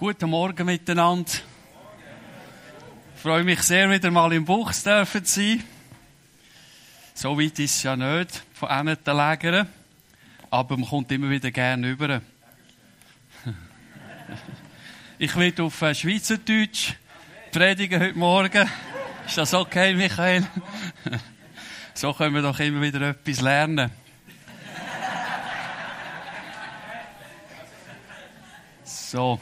Guten 0.00 0.30
Morgen 0.30 0.64
miteinander. 0.64 1.28
Ich 3.16 3.20
freue 3.20 3.42
mich 3.42 3.60
sehr, 3.62 3.90
wieder 3.90 4.12
mal 4.12 4.32
im 4.32 4.44
dürfen 4.44 5.24
zu 5.24 5.40
sein. 5.40 5.64
So 7.14 7.36
weit 7.36 7.58
ist 7.58 7.74
es 7.74 7.82
ja 7.82 7.96
nicht 7.96 8.44
von 8.52 8.68
einem 8.68 8.96
der 9.04 9.14
Lägern, 9.14 9.68
aber 10.50 10.76
man 10.76 10.88
kommt 10.88 11.10
immer 11.10 11.28
wieder 11.28 11.50
gerne 11.50 11.90
über. 11.90 12.22
Ich 15.18 15.34
will 15.34 15.52
auf 15.60 15.82
äh, 15.82 15.92
Schweizerdeutsch 15.92 16.92
predigen 17.50 18.00
heute 18.00 18.16
Morgen. 18.16 18.70
Ist 19.26 19.36
das 19.36 19.52
okay, 19.52 19.94
Michael? 19.94 20.46
So 21.94 22.12
können 22.12 22.36
wir 22.36 22.42
doch 22.42 22.60
immer 22.60 22.82
wieder 22.82 23.00
etwas 23.00 23.40
lernen. 23.40 23.90
So. 28.84 29.40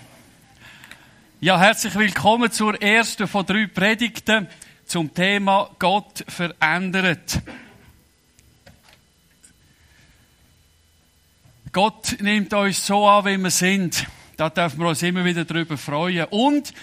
Ja, 1.47 1.61
herzlich 1.61 1.95
willkommen 1.95 2.51
zur 2.51 2.83
ersten 2.83 3.29
von 3.29 3.47
drei 3.47 3.69
Predigten 3.69 4.49
zum 4.85 5.15
Thema 5.15 5.71
Gott 5.79 6.25
verändert. 6.27 7.41
Gott 11.71 12.17
nimmt 12.21 12.53
uns 12.53 12.85
so 12.85 13.07
an, 13.07 13.27
wie 13.27 13.39
wir 13.39 13.53
sind. 13.53 14.09
Da 14.37 14.51
dürfen 14.51 14.81
wir 14.81 14.89
uns 14.89 15.05
immer 15.05 15.25
wieder 15.25 15.45
darüber 15.45 15.77
freuen. 15.79 16.27
Und 16.31 16.75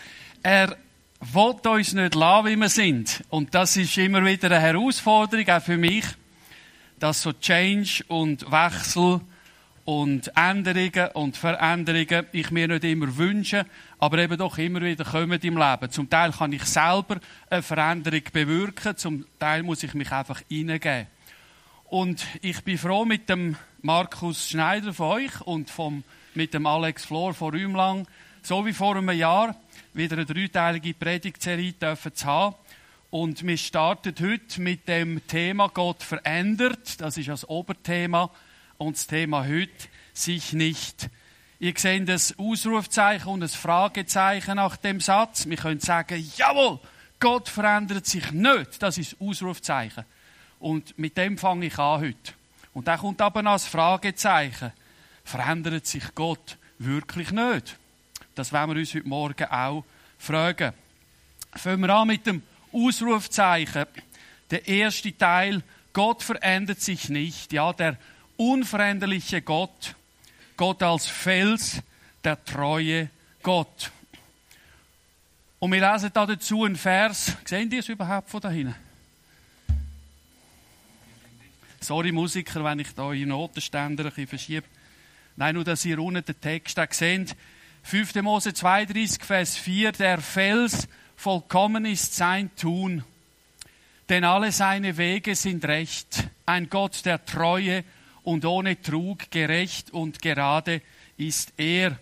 er 0.42 0.78
will 1.20 1.56
uns 1.70 1.92
nicht 1.92 2.16
lassen, 2.16 2.48
wie 2.48 2.56
wir 2.56 2.70
sind. 2.70 3.22
Und 3.28 3.54
das 3.54 3.76
ist 3.76 3.98
immer 3.98 4.24
wieder 4.24 4.50
eine 4.50 4.62
Herausforderung, 4.62 5.50
auch 5.50 5.62
für 5.62 5.76
mich, 5.76 6.06
dass 7.02 7.22
so 7.22 7.34
Change 7.34 8.06
und 8.08 8.50
Wechsel 8.50 9.20
und 9.86 10.32
Änderungen 10.38 11.10
und 11.14 11.38
Veränderungen 11.38 12.26
ich 12.32 12.52
mir 12.52 12.68
nicht 12.70 12.84
immer 12.86 13.18
wünsche, 13.18 13.66
aber 14.04 14.18
eben 14.18 14.38
doch 14.38 14.58
immer 14.58 14.82
wieder 14.82 15.06
kommen 15.06 15.40
im 15.40 15.58
Leben. 15.58 15.90
Zum 15.90 16.10
Teil 16.10 16.34
kann 16.34 16.52
ich 16.52 16.66
selber 16.66 17.22
eine 17.50 17.62
Veränderung 17.62 18.24
bewirken, 18.34 18.98
zum 18.98 19.26
Teil 19.40 19.64
muss 19.64 19.82
ich 19.82 19.94
mich 19.94 20.12
einfach 20.12 20.42
hineingeben. 20.50 21.08
Und 21.86 22.26
ich 22.42 22.62
bin 22.66 22.78
froh 22.78 23.06
mit 23.06 23.30
dem 23.30 23.56
Markus 23.82 24.50
Schneider 24.50 24.94
von 24.94 25.08
euch 25.08 25.40
und 25.40 25.70
vom, 25.70 26.04
mit 26.34 26.54
dem 26.54 26.66
Alex 26.66 27.06
Flor 27.06 27.34
vor 27.34 27.56
lang, 27.56 28.06
so 28.42 28.66
wie 28.66 28.74
vor 28.74 28.98
einem 28.98 29.10
Jahr, 29.12 29.56
wieder 29.94 30.18
eine 30.18 30.26
dreiteilige 30.26 30.94
Predigtserie 30.96 31.72
dürfen 31.72 32.14
zu 32.14 32.26
haben. 32.26 32.56
Und 33.10 33.48
wir 33.48 33.58
starten 33.58 34.16
heute 34.20 34.60
mit 34.60 34.86
dem 34.90 35.26
Thema 35.28 35.70
Gott 35.70 36.04
verändert. 36.04 37.00
Das 37.00 37.18
ist 37.18 37.30
das 37.30 37.48
Oberthema 37.48 38.32
und 38.78 38.98
das 38.98 39.08
Thema 39.08 39.48
heute 39.48 39.88
sich 40.12 40.52
nicht. 40.52 41.10
Ihr 41.64 41.74
seht 41.78 42.10
das 42.10 42.38
Ausrufzeichen 42.38 43.30
und 43.30 43.40
das 43.40 43.56
Fragezeichen 43.56 44.58
nach 44.58 44.76
dem 44.76 45.00
Satz. 45.00 45.48
Wir 45.48 45.56
können 45.56 45.80
sagen, 45.80 46.30
jawohl, 46.36 46.78
Gott 47.22 47.48
verändert 47.48 48.06
sich 48.06 48.34
nicht. 48.34 48.84
Das 48.84 48.98
ist 48.98 49.14
das 49.14 49.22
Ausrufzeichen. 49.22 50.04
Und 50.60 51.00
mit 51.00 51.16
dem 51.16 51.38
fange 51.38 51.68
ich 51.68 51.80
an 51.80 52.02
heute. 52.02 52.34
Und 52.74 52.90
dann 52.90 53.00
kommt 53.00 53.22
aber 53.22 53.42
noch 53.42 53.54
das 53.54 53.66
Fragezeichen. 53.66 54.74
Verändert 55.24 55.88
sich 55.88 56.04
Gott 56.16 56.58
wirklich 56.80 57.32
nicht? 57.32 57.78
Das 58.36 58.52
werden 58.52 58.72
wir 58.72 58.82
uns 58.82 58.94
heute 58.94 59.08
Morgen 59.08 59.46
auch 59.46 59.86
fragen. 60.18 60.74
Fangen 61.56 61.80
wir 61.80 61.96
an 61.96 62.08
mit 62.10 62.26
dem 62.26 62.44
Ausrufzeichen. 62.74 63.86
Der 64.52 64.68
erste 64.68 65.18
Teil, 65.18 65.64
Gott 65.94 66.24
verändert 66.24 66.82
sich 66.82 67.08
nicht. 67.08 67.54
Ja, 67.54 67.72
der 67.72 67.96
unveränderliche 68.36 69.42
Gott, 69.42 69.96
Gott 70.58 70.84
als 70.84 71.06
Fels, 71.06 71.82
der 72.24 72.44
treue 72.44 73.10
Gott. 73.42 73.92
Und 75.60 75.72
wir 75.72 75.92
lesen 75.92 76.12
da 76.14 76.26
dazu 76.26 76.66
einen 76.66 76.76
Vers. 76.76 77.38
Sehen 77.46 77.70
die 77.70 77.78
es 77.78 77.90
überhaupt 77.90 78.30
von 78.30 78.42
da 78.42 78.50
hinten? 78.50 78.76
Sorry, 81.80 82.12
Musiker, 82.12 82.64
wenn 82.64 82.80
ich 82.80 82.94
da 82.94 83.04
eure 83.04 83.26
Notenständer 83.26 84.04
ein 84.04 84.10
bisschen 84.10 84.28
verschiebe. 84.28 84.68
Nein, 85.36 85.56
nur, 85.56 85.64
dass 85.64 85.84
ihr 85.86 86.00
unten 86.00 86.24
den 86.24 86.40
Text 86.40 86.80
auch 86.80 86.92
seht. 86.92 87.36
5. 87.84 88.16
Mose 88.16 88.54
32, 88.54 89.24
Vers 89.24 89.58
4. 89.58 89.92
Der 89.94 90.20
Fels 90.20 90.88
vollkommen 91.16 91.86
ist 91.86 92.16
sein 92.16 92.56
Tun, 92.56 93.04
denn 94.10 94.24
alle 94.24 94.52
seine 94.52 94.98
Wege 94.98 95.36
sind 95.36 95.66
recht. 95.66 96.30
Ein 96.46 96.70
Gott 96.70 97.06
der 97.06 97.26
Treue 97.26 97.84
und 98.24 98.46
ohne 98.46 98.82
Trug, 98.82 99.30
gerecht 99.32 99.92
und 99.92 100.22
gerade 100.22 100.82
ist 101.18 101.54
er. 101.58 101.98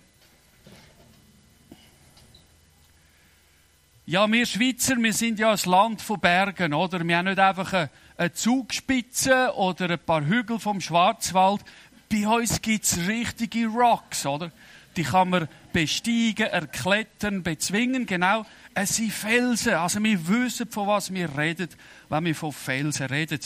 Ja, 4.06 4.30
wir 4.32 4.46
Schweizer, 4.46 4.98
wir 4.98 5.14
sind 5.14 5.40
ja 5.40 5.52
ein 5.52 5.60
Land 5.66 6.02
von 6.02 6.20
Bergen, 6.20 6.74
oder? 6.74 7.06
Wir 7.08 7.18
haben 7.18 7.26
nicht 7.26 7.40
einfach 7.40 7.88
eine, 8.18 8.34
Zugspitze 8.34 9.54
oder 9.56 9.92
ein 9.92 10.00
paar 10.00 10.26
Hügel 10.26 10.60
vom 10.60 10.82
Schwarzwald. 10.82 11.62
Bei 12.10 12.28
uns 12.28 12.62
gibt's 12.62 12.98
richtige 13.08 13.68
Rocks, 13.68 14.26
oder? 14.26 14.52
Die 14.98 15.04
kann 15.04 15.30
man 15.30 15.48
besteigen, 15.72 16.48
erklettern, 16.48 17.44
bezwingen, 17.44 18.06
genau. 18.06 18.46
Es 18.74 18.96
sind 18.96 19.12
Felsen. 19.12 19.74
Also 19.74 20.04
wir 20.04 20.28
wissen, 20.28 20.70
von 20.70 20.88
was 20.88 21.14
wir 21.14 21.38
reden, 21.38 21.70
wenn 22.10 22.26
wir 22.26 22.36
von 22.36 22.52
Felsen 22.52 23.08
reden. 23.08 23.40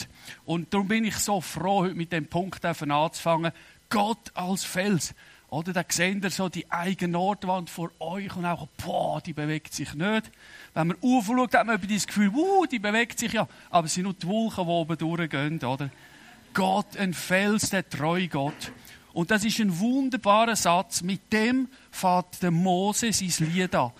Und 0.44 0.72
darum 0.72 0.88
bin 0.88 1.04
ich 1.04 1.16
so 1.16 1.40
froh, 1.40 1.80
heute 1.84 1.94
mit 1.94 2.12
dem 2.12 2.26
Punkt 2.26 2.64
anzufangen. 2.64 3.52
Gott 3.88 4.30
als 4.34 4.64
Fels. 4.64 5.14
Oder 5.48 5.72
da 5.72 5.84
seht 5.88 6.24
ihr 6.24 6.30
so 6.30 6.48
die 6.48 6.70
eigene 6.70 7.12
Nordwand 7.12 7.70
vor 7.70 7.90
euch 8.00 8.34
und 8.36 8.44
auch, 8.44 8.66
boah, 8.84 9.20
die 9.20 9.32
bewegt 9.32 9.72
sich 9.74 9.94
nicht. 9.94 10.30
Wenn 10.74 10.88
man 10.88 10.96
aufschaut, 11.00 11.54
hat 11.54 11.66
man 11.66 11.80
das 11.80 12.06
Gefühl, 12.06 12.30
uh, 12.30 12.66
die 12.66 12.80
bewegt 12.80 13.18
sich 13.18 13.32
ja. 13.32 13.46
Aber 13.70 13.86
es 13.86 13.94
sind 13.94 14.04
nur 14.04 14.14
die 14.14 14.26
Wolken, 14.26 14.64
die 14.64 14.70
oben 14.70 14.98
durchgehen, 14.98 15.62
oder? 15.62 15.90
Gott, 16.52 16.96
ein 16.96 17.14
Fels, 17.14 17.70
der 17.70 17.88
treue 17.88 18.28
Gott. 18.28 18.72
Und 19.16 19.30
das 19.30 19.44
ist 19.44 19.60
ein 19.60 19.78
wunderbarer 19.78 20.56
Satz. 20.56 21.00
Mit 21.00 21.32
dem 21.32 21.68
fährt 21.90 22.42
der 22.42 22.50
Mose 22.50 23.14
sein 23.14 23.48
Lied 23.48 23.74
an 23.74 23.92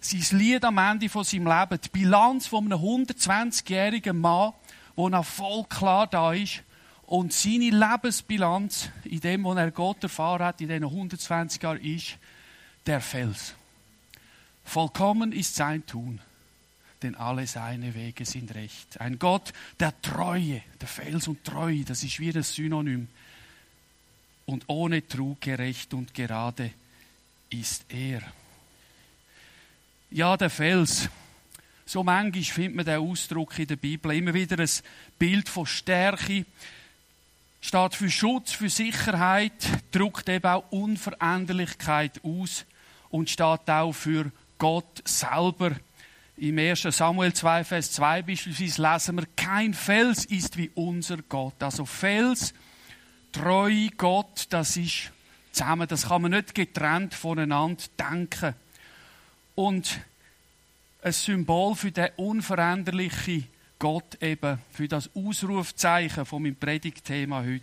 sein 0.00 0.38
Lied 0.38 0.64
am 0.64 0.78
Ende 0.78 1.08
von 1.08 1.24
seinem 1.24 1.46
Leben, 1.46 1.80
die 1.82 1.88
Bilanz 1.88 2.46
von 2.48 2.64
einem 2.64 2.78
120-jährigen 2.78 4.20
Mann, 4.20 4.52
der 4.96 5.08
noch 5.08 5.24
voll 5.24 5.64
klar 5.64 6.06
da 6.08 6.32
ist 6.32 6.62
und 7.06 7.32
seine 7.32 7.70
Lebensbilanz 7.70 8.90
in 9.04 9.20
dem, 9.20 9.44
was 9.44 9.56
er 9.56 9.70
Gott 9.70 10.02
erfahren 10.02 10.44
hat, 10.44 10.60
in 10.60 10.68
diesen 10.68 10.84
120 10.84 11.62
Jahren, 11.62 11.80
ist 11.80 12.18
der 12.84 13.00
Fels. 13.00 13.54
Vollkommen 14.64 15.32
ist 15.32 15.54
sein 15.54 15.86
Tun, 15.86 16.20
denn 17.02 17.14
alle 17.14 17.46
seine 17.46 17.94
Wege 17.94 18.26
sind 18.26 18.54
recht. 18.54 19.00
Ein 19.00 19.18
Gott 19.18 19.52
der 19.80 19.98
Treue, 20.02 20.62
der 20.80 20.88
Fels 20.88 21.28
und 21.28 21.44
Treue, 21.44 21.84
das 21.84 22.02
ist 22.02 22.20
wie 22.20 22.30
ein 22.30 22.42
Synonym. 22.42 23.08
Und 24.46 24.64
ohne 24.66 25.06
Trug 25.06 25.40
gerecht 25.40 25.94
und 25.94 26.12
gerade 26.12 26.70
ist 27.50 27.86
er. 27.88 28.22
Ja, 30.10 30.36
der 30.36 30.50
Fels. 30.50 31.08
So 31.86 32.02
manchmal 32.02 32.42
findet 32.44 32.76
man 32.76 32.84
den 32.84 32.98
Ausdruck 32.98 33.58
in 33.58 33.66
der 33.66 33.76
Bibel 33.76 34.12
immer 34.12 34.32
wieder 34.32 34.58
ein 34.58 34.70
Bild 35.18 35.48
von 35.48 35.66
Stärke. 35.66 36.46
Steht 37.60 37.94
für 37.94 38.10
Schutz, 38.10 38.52
für 38.52 38.68
Sicherheit, 38.68 39.52
drückt 39.90 40.28
eben 40.28 40.46
auch 40.46 40.70
Unveränderlichkeit 40.70 42.20
aus 42.22 42.64
und 43.10 43.30
steht 43.30 43.70
auch 43.70 43.92
für 43.92 44.30
Gott 44.58 45.02
selber. 45.04 45.72
Im 46.36 46.58
1. 46.58 46.82
Samuel 46.82 47.32
2, 47.32 47.64
Vers 47.64 47.92
2 47.92 48.22
beispielsweise 48.22 48.82
lesen 48.82 49.16
wir, 49.16 49.26
kein 49.36 49.72
Fels 49.72 50.24
ist 50.24 50.56
wie 50.56 50.70
unser 50.74 51.18
Gott. 51.28 51.62
Also 51.62 51.84
Fels, 51.84 52.52
treu 53.34 53.88
Gott, 53.96 54.46
das 54.50 54.76
ist 54.76 55.10
zusammen, 55.50 55.88
das 55.88 56.08
kann 56.08 56.22
man 56.22 56.30
nicht 56.30 56.54
getrennt 56.54 57.14
voneinander 57.14 57.82
denken 57.98 58.54
und 59.56 60.00
ein 61.02 61.12
Symbol 61.12 61.74
für 61.74 61.90
den 61.90 62.10
unveränderlichen 62.16 63.46
Gott 63.78 64.22
eben, 64.22 64.58
für 64.72 64.88
das 64.88 65.10
Ausrufzeichen 65.14 66.24
von 66.24 66.44
meinem 66.44 66.56
Predigtthema 66.56 67.42
heute. 67.42 67.62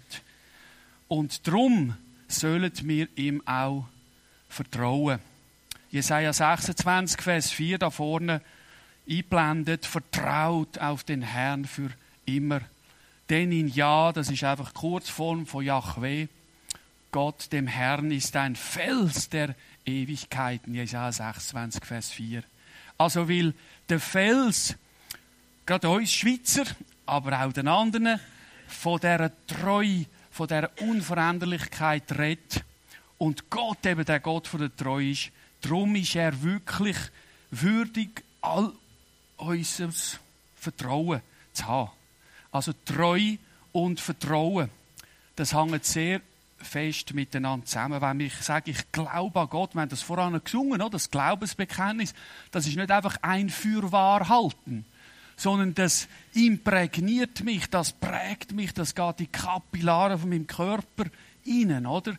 Und 1.07 1.47
darum 1.47 1.95
sollen 2.27 2.71
wir 2.83 3.07
ihm 3.15 3.41
auch 3.47 3.85
vertrauen. 4.49 5.19
Jesaja 5.89 6.33
26, 6.33 7.21
Vers 7.21 7.51
4 7.51 7.77
da 7.79 7.89
vorne 7.89 8.41
einblendet, 9.09 9.85
vertraut 9.85 10.77
auf 10.79 11.03
den 11.03 11.21
Herrn 11.21 11.65
für 11.65 11.89
immer. 12.25 12.61
Denn 13.31 13.51
in 13.53 13.69
Ja, 13.69 14.11
das 14.11 14.29
ist 14.29 14.43
einfach 14.43 14.73
Kurzform 14.73 15.47
von 15.47 15.63
Yahweh. 15.63 16.27
Gott, 17.11 17.51
dem 17.53 17.65
Herrn, 17.65 18.11
ist 18.11 18.35
ein 18.35 18.57
Fels 18.57 19.29
der 19.29 19.55
Ewigkeiten. 19.85 20.75
Jesaja 20.75 21.11
26, 21.11 21.85
Vers 21.85 22.11
4. 22.11 22.43
Also, 22.97 23.29
weil 23.29 23.53
der 23.87 24.01
Fels, 24.01 24.75
gerade 25.65 25.89
uns 25.89 26.11
Schweizer, 26.11 26.65
aber 27.05 27.43
auch 27.43 27.53
den 27.53 27.69
anderen, 27.69 28.19
von 28.67 28.99
dieser 28.99 29.31
Treue, 29.47 30.05
von 30.29 30.47
dieser 30.47 30.69
Unveränderlichkeit 30.81 32.17
redet 32.17 32.65
und 33.17 33.49
Gott 33.49 33.85
eben 33.85 34.03
der 34.03 34.19
Gott 34.19 34.47
von 34.47 34.59
der 34.59 34.75
Treue 34.75 35.11
ist, 35.11 35.31
Darum 35.61 35.95
ist 35.95 36.15
er 36.15 36.41
wirklich 36.41 36.97
würdig, 37.51 38.23
all 38.41 38.73
unser 39.37 39.89
Vertrauen 40.55 41.21
zu 41.53 41.65
haben. 41.65 41.91
Also 42.51 42.73
Treu 42.85 43.37
und 43.71 43.99
Vertrauen, 43.99 44.69
das 45.35 45.53
hängt 45.53 45.85
sehr 45.85 46.21
fest 46.57 47.13
miteinander 47.13 47.65
zusammen. 47.65 48.01
Wenn 48.01 48.19
ich 48.19 48.35
sage, 48.35 48.71
ich 48.71 48.91
glaube 48.91 49.39
an 49.39 49.49
Gott, 49.49 49.73
wir 49.73 49.81
haben 49.81 49.89
das 49.89 50.01
voran 50.01 50.39
gesungen, 50.43 50.81
das 50.91 51.09
Glaubensbekenntnis, 51.09 52.13
das 52.51 52.67
ist 52.67 52.75
nicht 52.75 52.91
einfach 52.91 53.17
ein 53.21 53.49
Fürwahr 53.49 54.27
halten, 54.29 54.85
sondern 55.37 55.73
das 55.73 56.07
imprägniert 56.33 57.43
mich, 57.43 57.67
das 57.67 57.93
prägt 57.93 58.51
mich, 58.51 58.73
das 58.73 58.93
geht 58.93 59.19
in 59.19 59.25
die 59.25 59.27
Kapillare 59.27 60.17
von 60.17 60.29
meinem 60.29 60.47
Körper 60.47 61.05
rein, 61.47 61.85
oder? 61.85 62.15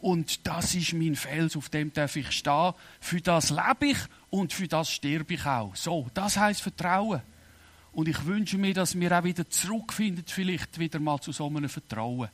Und 0.00 0.46
das 0.46 0.74
ist 0.74 0.94
mein 0.94 1.14
Fels, 1.14 1.56
auf 1.56 1.68
dem 1.68 1.92
darf 1.92 2.16
ich 2.16 2.30
stehen. 2.30 2.72
Für 3.00 3.20
das 3.20 3.50
lebe 3.50 3.88
ich 3.90 3.98
und 4.30 4.52
für 4.52 4.66
das 4.66 4.90
sterbe 4.90 5.34
ich 5.34 5.44
auch. 5.44 5.76
So, 5.76 6.08
das 6.14 6.38
heißt 6.38 6.62
Vertrauen. 6.62 7.20
Und 7.92 8.08
ich 8.08 8.24
wünsche 8.26 8.58
mir, 8.58 8.74
dass 8.74 8.98
wir 8.98 9.18
auch 9.18 9.24
wieder 9.24 9.48
zurückfinden, 9.48 10.24
vielleicht 10.26 10.78
wieder 10.78 11.00
mal 11.00 11.20
zu 11.20 11.32
so 11.32 11.46
einem 11.46 11.68
Vertrauen. 11.68 12.28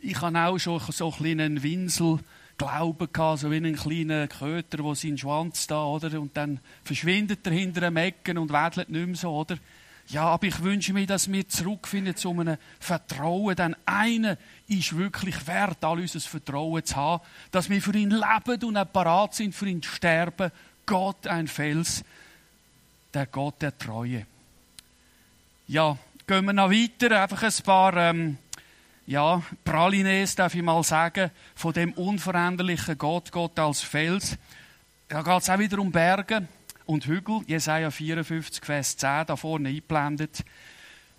Ich 0.00 0.20
habe 0.20 0.38
auch 0.38 0.58
schon 0.58 0.80
so 0.80 1.06
einen 1.06 1.16
kleinen 1.16 1.62
Winsel 1.62 2.20
Glauben 2.58 3.12
gehabt, 3.12 3.38
so 3.38 3.50
wie 3.52 3.56
einen 3.56 3.76
kleinen 3.76 4.28
Köter, 4.28 4.78
der 4.78 4.94
seinen 4.96 5.16
Schwanz 5.16 5.68
da, 5.68 5.84
oder? 5.84 6.20
Und 6.20 6.36
dann 6.36 6.58
verschwindet 6.82 7.46
er 7.46 7.52
hinter 7.52 7.86
einem 7.86 7.98
Ecken 7.98 8.36
und 8.36 8.52
wedelt 8.52 8.90
nicht 8.90 9.06
mehr 9.06 9.14
so, 9.14 9.30
oder? 9.30 9.56
Ja, 10.08 10.24
aber 10.24 10.46
ich 10.46 10.60
wünsche 10.62 10.92
mir, 10.92 11.06
dass 11.06 11.30
wir 11.30 11.48
zurückfinden 11.48 12.16
zu 12.16 12.30
einem 12.30 12.56
Vertrauen, 12.80 13.54
denn 13.54 13.76
einer 13.84 14.38
ist 14.66 14.96
wirklich 14.96 15.46
wert, 15.46 15.84
all 15.84 16.00
unser 16.00 16.18
Vertrauen 16.18 16.84
zu 16.84 16.96
haben, 16.96 17.22
dass 17.52 17.70
wir 17.70 17.80
für 17.80 17.94
ihn 17.94 18.10
leben 18.10 18.64
und 18.64 18.76
auch 18.76 18.92
parat 18.92 19.34
sind, 19.34 19.54
für 19.54 19.68
ihn 19.68 19.82
zu 19.82 19.90
sterben. 19.90 20.50
Gott 20.86 21.26
ein 21.26 21.46
Fels, 21.46 22.02
der 23.14 23.26
Gott 23.26 23.60
der 23.60 23.76
Treue. 23.76 24.26
Ja, 25.70 25.98
gehen 26.26 26.46
wir 26.46 26.54
noch 26.54 26.70
weiter, 26.70 27.22
einfach 27.22 27.42
ein 27.42 27.62
paar, 27.62 27.94
ähm, 27.94 28.38
ja, 29.06 29.42
Pralines, 29.64 30.34
darf 30.34 30.54
ich 30.54 30.62
mal 30.62 30.82
sagen, 30.82 31.30
von 31.54 31.74
dem 31.74 31.92
unveränderlichen 31.92 32.96
Gott, 32.96 33.30
Gott 33.30 33.58
als 33.58 33.82
Fels. 33.82 34.38
Da 35.08 35.20
geht 35.20 35.42
es 35.42 35.50
auch 35.50 35.58
wieder 35.58 35.78
um 35.78 35.92
Berge 35.92 36.48
und 36.86 37.04
Hügel. 37.04 37.42
Jesaja 37.46 37.90
54, 37.90 38.64
Vers 38.64 38.96
10, 38.96 39.26
da 39.26 39.36
vorne 39.36 39.68
eingeblendet. 39.68 40.42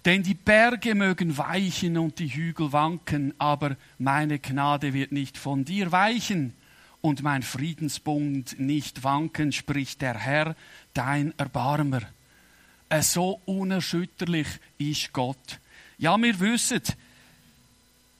Denn 0.04 0.24
die 0.24 0.34
Berge 0.34 0.96
mögen 0.96 1.38
weichen 1.38 2.00
und 2.00 2.18
die 2.18 2.34
Hügel 2.34 2.74
wanken, 2.74 3.36
aber 3.38 3.78
meine 4.00 4.40
Gnade 4.40 4.96
wird 4.96 5.12
nicht 5.12 5.38
von 5.38 5.64
dir 5.64 5.92
weichen 5.92 6.56
und 7.02 7.22
mein 7.22 7.44
Friedensbund 7.44 8.60
nicht 8.60 9.04
wanken, 9.04 9.52
spricht 9.52 10.02
der 10.02 10.18
Herr, 10.18 10.56
dein 10.96 11.38
Erbarmer. 11.38 12.02
So 13.02 13.42
unerschütterlich 13.46 14.48
ist 14.78 15.14
Gott. 15.14 15.60
Ja, 15.98 16.18
wir 16.18 16.40
wissen, 16.40 16.82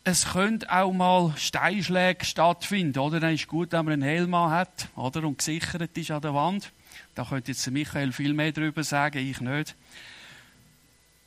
es 0.04 0.26
könnte 0.26 0.72
auch 0.72 0.94
mal 0.94 1.34
Steinschläge 1.38 2.24
stattfinden, 2.24 3.00
oder? 3.00 3.20
Dann 3.20 3.34
ist 3.34 3.48
gut, 3.48 3.72
wenn 3.72 3.86
man 3.86 3.94
einen 3.94 4.02
Helm 4.04 4.36
hat, 4.36 4.90
oder? 4.96 5.24
Und 5.24 5.38
gesichert 5.38 5.98
ist 5.98 6.12
an 6.12 6.22
der 6.22 6.34
Wand. 6.34 6.72
Da 7.16 7.26
könnte 7.26 7.52
jetzt 7.52 7.70
Michael 7.70 8.12
viel 8.12 8.34
mehr 8.34 8.52
darüber 8.52 8.84
sagen, 8.84 9.18
ich 9.18 9.42
nicht. 9.42 9.76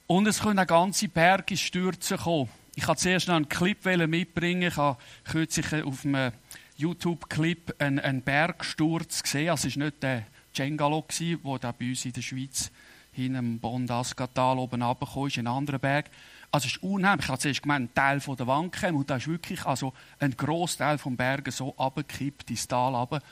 Und 0.07 0.27
es 0.27 0.41
können 0.41 0.59
auch 0.59 0.67
ganze 0.67 1.09
Berge 1.09 1.57
stürzen 1.57 2.19
kommen. 2.19 2.49
Ich 2.75 2.87
habe 2.87 2.99
zuerst 2.99 3.29
noch 3.29 3.37
einen 3.37 3.49
Clip 3.49 3.85
mitbringen. 4.07 4.69
Ich 4.69 4.77
habe 4.77 4.99
kürzlich 5.25 5.85
auf 5.85 6.05
einem 6.05 6.33
YouTube-Clip 6.77 7.75
einen, 7.79 7.99
einen 7.99 8.23
Bergsturz 8.23 9.23
gesehen. 9.23 9.51
Also 9.51 9.69
es 9.69 9.77
war 9.77 9.85
nicht 9.85 10.03
der 10.03 10.27
Cengalo, 10.55 11.05
der 11.19 11.59
da 11.59 11.73
bei 11.73 11.91
uns 11.91 12.05
in 12.05 12.13
der 12.13 12.23
Schweiz 12.23 12.71
hinten 13.13 13.37
am 13.37 13.59
Bondaskatal 13.59 14.59
oben 14.59 14.83
runtergekommen 14.83 15.29
ist, 15.29 15.39
ein 15.39 15.47
anderer 15.47 15.79
Berg. 15.79 16.11
Also 16.51 16.67
es 16.67 16.75
ist 16.75 16.83
unheimlich. 16.83 17.25
Ich 17.25 17.31
habe 17.31 17.39
zuerst 17.39 17.63
gemeint, 17.63 17.91
ein 17.91 17.95
Teil 17.95 18.21
von 18.21 18.37
der 18.37 18.47
Wand 18.47 18.73
kam 18.73 18.97
und 18.97 19.09
da 19.09 19.17
ist 19.17 19.29
wirklich 19.29 19.65
also 19.65 19.93
ein 20.19 20.37
Großteil 20.37 20.99
vom 20.99 21.17
Bergen 21.17 21.51
so 21.51 21.75
abgekippt 21.77 22.51
ins 22.51 22.67
Tal 22.67 22.95
runter. 22.95 23.23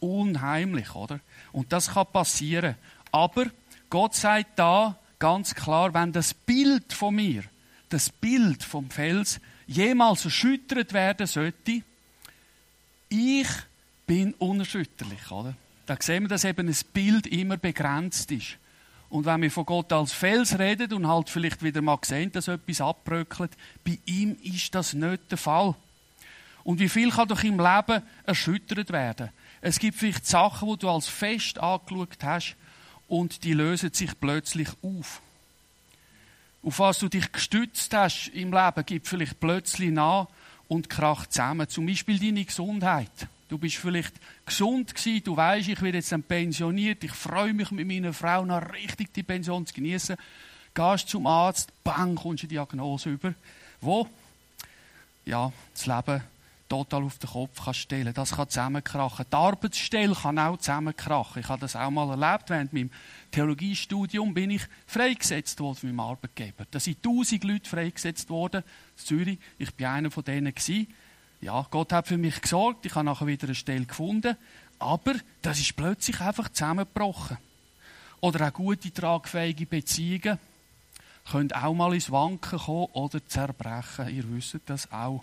Unheimlich, 0.00 0.94
oder? 0.94 1.20
Und 1.52 1.72
das 1.72 1.92
kann 1.92 2.06
passieren. 2.12 2.74
Aber 3.12 3.46
Gott 3.88 4.14
sagt 4.14 4.58
da 4.58 4.98
ganz 5.18 5.54
klar, 5.54 5.94
wenn 5.94 6.12
das 6.12 6.34
Bild 6.34 6.92
von 6.92 7.14
mir, 7.14 7.44
das 7.88 8.10
Bild 8.10 8.62
vom 8.62 8.90
Fels, 8.90 9.40
jemals 9.66 10.24
erschüttert 10.24 10.92
werden 10.92 11.26
sollte, 11.26 11.82
ich 13.08 13.48
bin 14.06 14.34
unerschütterlich, 14.34 15.30
oder? 15.30 15.54
Da 15.86 15.96
sehen 16.00 16.24
wir, 16.24 16.28
dass 16.28 16.44
eben 16.44 16.68
ein 16.68 16.76
Bild 16.92 17.26
immer 17.26 17.56
begrenzt 17.56 18.30
ist. 18.32 18.58
Und 19.08 19.24
wenn 19.24 19.42
wir 19.42 19.50
von 19.50 19.66
Gott 19.66 19.92
als 19.92 20.12
Fels 20.12 20.58
reden 20.58 20.92
und 20.92 21.06
halt 21.06 21.30
vielleicht 21.30 21.62
wieder 21.62 21.80
mal 21.80 21.98
sehen, 22.02 22.32
dass 22.32 22.48
etwas 22.48 22.80
abbröckelt, 22.80 23.52
bei 23.84 23.98
ihm 24.04 24.36
ist 24.42 24.74
das 24.74 24.94
nicht 24.94 25.30
der 25.30 25.38
Fall. 25.38 25.74
Und 26.64 26.80
wie 26.80 26.88
viel 26.88 27.10
kann 27.10 27.28
doch 27.28 27.44
im 27.44 27.60
Leben 27.60 28.02
erschüttert 28.24 28.90
werden? 28.90 29.30
Es 29.60 29.78
gibt 29.78 29.96
vielleicht 29.96 30.26
Sachen, 30.26 30.68
die 30.68 30.78
du 30.78 30.90
als 30.90 31.06
fest 31.06 31.58
angeschaut 31.58 32.18
hast 32.22 32.56
und 33.06 33.44
die 33.44 33.52
lösen 33.52 33.92
sich 33.92 34.18
plötzlich 34.18 34.68
auf. 34.82 35.20
Auf 36.64 36.80
was 36.80 36.98
du 36.98 37.08
dich 37.08 37.30
gestützt 37.30 37.94
hast 37.94 38.28
im 38.34 38.52
Leben, 38.52 38.84
gibt 38.84 39.06
vielleicht 39.06 39.38
plötzlich 39.38 39.92
nach 39.92 40.26
und 40.66 40.90
kracht 40.90 41.32
zusammen. 41.32 41.68
Zum 41.68 41.86
Beispiel 41.86 42.18
deine 42.18 42.44
Gesundheit. 42.44 43.28
Du 43.48 43.58
bist 43.58 43.76
vielleicht 43.76 44.14
gesund 44.44 44.94
gewesen, 44.94 45.22
du 45.24 45.36
weißt, 45.36 45.68
ich 45.68 45.80
werde 45.80 45.98
jetzt 45.98 46.10
dann 46.10 46.22
pensioniert, 46.22 47.04
ich 47.04 47.12
freue 47.12 47.54
mich 47.54 47.70
mit 47.70 47.86
meiner 47.86 48.12
Frau 48.12 48.44
noch 48.44 48.72
richtig 48.72 49.12
die 49.14 49.22
Pension 49.22 49.64
zu 49.66 49.74
genießen. 49.74 50.16
Gehst 50.74 51.08
zum 51.08 51.26
Arzt, 51.26 51.72
bang, 51.84 52.16
kommst 52.16 52.42
du 52.42 52.46
eine 52.46 52.50
Diagnose 52.50 53.10
über. 53.10 53.34
Wo? 53.80 54.08
Ja, 55.24 55.52
das 55.72 55.86
Leben 55.86 56.22
total 56.68 57.04
auf 57.04 57.18
den 57.18 57.30
Kopf 57.30 57.64
kann 57.64 57.74
stellen. 57.74 58.12
Das 58.12 58.32
kann 58.32 58.48
zusammenkrachen. 58.48 59.26
Die 59.30 59.36
Arbeitsstelle 59.36 60.14
kann 60.14 60.38
auch 60.38 60.56
zusammenkrachen. 60.58 61.40
Ich 61.40 61.48
habe 61.48 61.60
das 61.60 61.76
auch 61.76 61.90
mal 61.90 62.10
erlebt. 62.10 62.50
Während 62.50 62.72
meinem 62.72 62.90
Theologiestudium 63.30 64.34
bin 64.34 64.50
ich 64.50 64.62
freigesetzt 64.86 65.60
worden 65.60 65.76
von 65.76 65.88
meinem 65.90 66.00
Arbeitgeber. 66.00 66.66
Da 66.70 66.80
sind 66.80 67.02
tausend 67.02 67.44
Leute 67.44 67.68
freigesetzt 67.68 68.28
worden 68.28 68.62
in 68.98 69.04
Zürich. 69.04 69.38
Ich 69.58 69.74
bin 69.74 69.86
einer 69.86 70.10
von 70.10 70.24
denen 70.24 70.54
gewesen. 70.54 70.88
Ja, 71.46 71.64
Gott 71.70 71.92
hat 71.92 72.08
für 72.08 72.18
mich 72.18 72.40
gesorgt. 72.40 72.86
Ich 72.86 72.96
habe 72.96 73.04
nachher 73.04 73.28
wieder 73.28 73.46
eine 73.46 73.54
Stelle 73.54 73.86
gefunden. 73.86 74.36
Aber 74.80 75.14
das 75.42 75.60
ist 75.60 75.76
plötzlich 75.76 76.20
einfach 76.20 76.48
zusammengebrochen. 76.48 77.38
Oder 78.20 78.48
auch 78.48 78.52
gute, 78.52 78.92
tragfähige 78.92 79.64
Beziehungen 79.64 80.40
können 81.30 81.52
auch 81.52 81.72
mal 81.72 81.94
ins 81.94 82.10
Wanken 82.10 82.58
kommen 82.58 82.88
oder 82.94 83.24
zerbrechen. 83.24 84.08
Ihr 84.08 84.28
wisst 84.28 84.58
das 84.66 84.90
auch. 84.90 85.22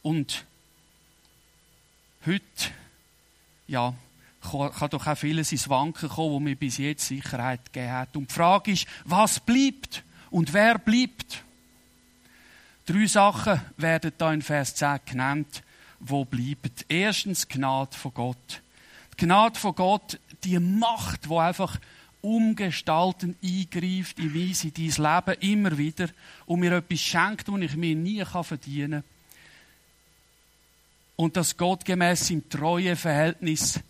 Und 0.00 0.46
heute, 2.24 2.70
ja, 3.66 3.92
kann 4.40 4.88
doch 4.88 5.06
auch 5.06 5.18
vieles 5.18 5.52
ins 5.52 5.68
Wanken 5.68 6.08
kommen, 6.08 6.30
wo 6.30 6.40
mir 6.40 6.56
bis 6.56 6.78
jetzt 6.78 7.08
Sicherheit 7.08 7.66
gegeben 7.66 7.92
hat. 7.92 8.16
Und 8.16 8.30
die 8.30 8.34
Frage 8.34 8.72
ist, 8.72 8.86
was 9.04 9.38
bleibt 9.38 10.02
und 10.30 10.54
wer 10.54 10.78
bleibt? 10.78 11.44
Drei 12.86 13.06
Sachen 13.06 13.60
werden 13.76 14.12
da 14.16 14.32
in 14.32 14.42
Vers 14.42 14.76
10 14.76 15.00
genannt, 15.06 15.62
wo 15.98 16.24
bleiben. 16.24 16.70
Erstens 16.88 17.48
Gnade 17.48 17.96
von 17.96 18.14
Gott. 18.14 18.62
Die 19.12 19.24
Gnade 19.24 19.58
von 19.58 19.74
Gott, 19.74 20.20
die 20.44 20.58
Macht, 20.60 21.28
wo 21.28 21.40
einfach 21.40 21.80
umgestalten 22.20 23.34
eingreift 23.42 24.20
in 24.20 24.32
mein, 24.32 24.56
in 24.62 24.72
dein 24.72 25.26
Leben 25.26 25.40
immer 25.40 25.78
wieder 25.78 26.08
und 26.46 26.60
mir 26.60 26.72
etwas 26.72 27.00
schenkt, 27.00 27.48
das 27.48 27.60
ich 27.60 27.76
mir 27.76 27.96
nie 27.96 28.24
verdienen 28.24 29.02
kann 29.02 29.16
und 31.16 31.36
dass 31.36 31.56
Gott 31.56 31.84
gemäß 31.84 32.30
im 32.30 32.48
treuen 32.48 32.96
Verhältnis 32.96 33.80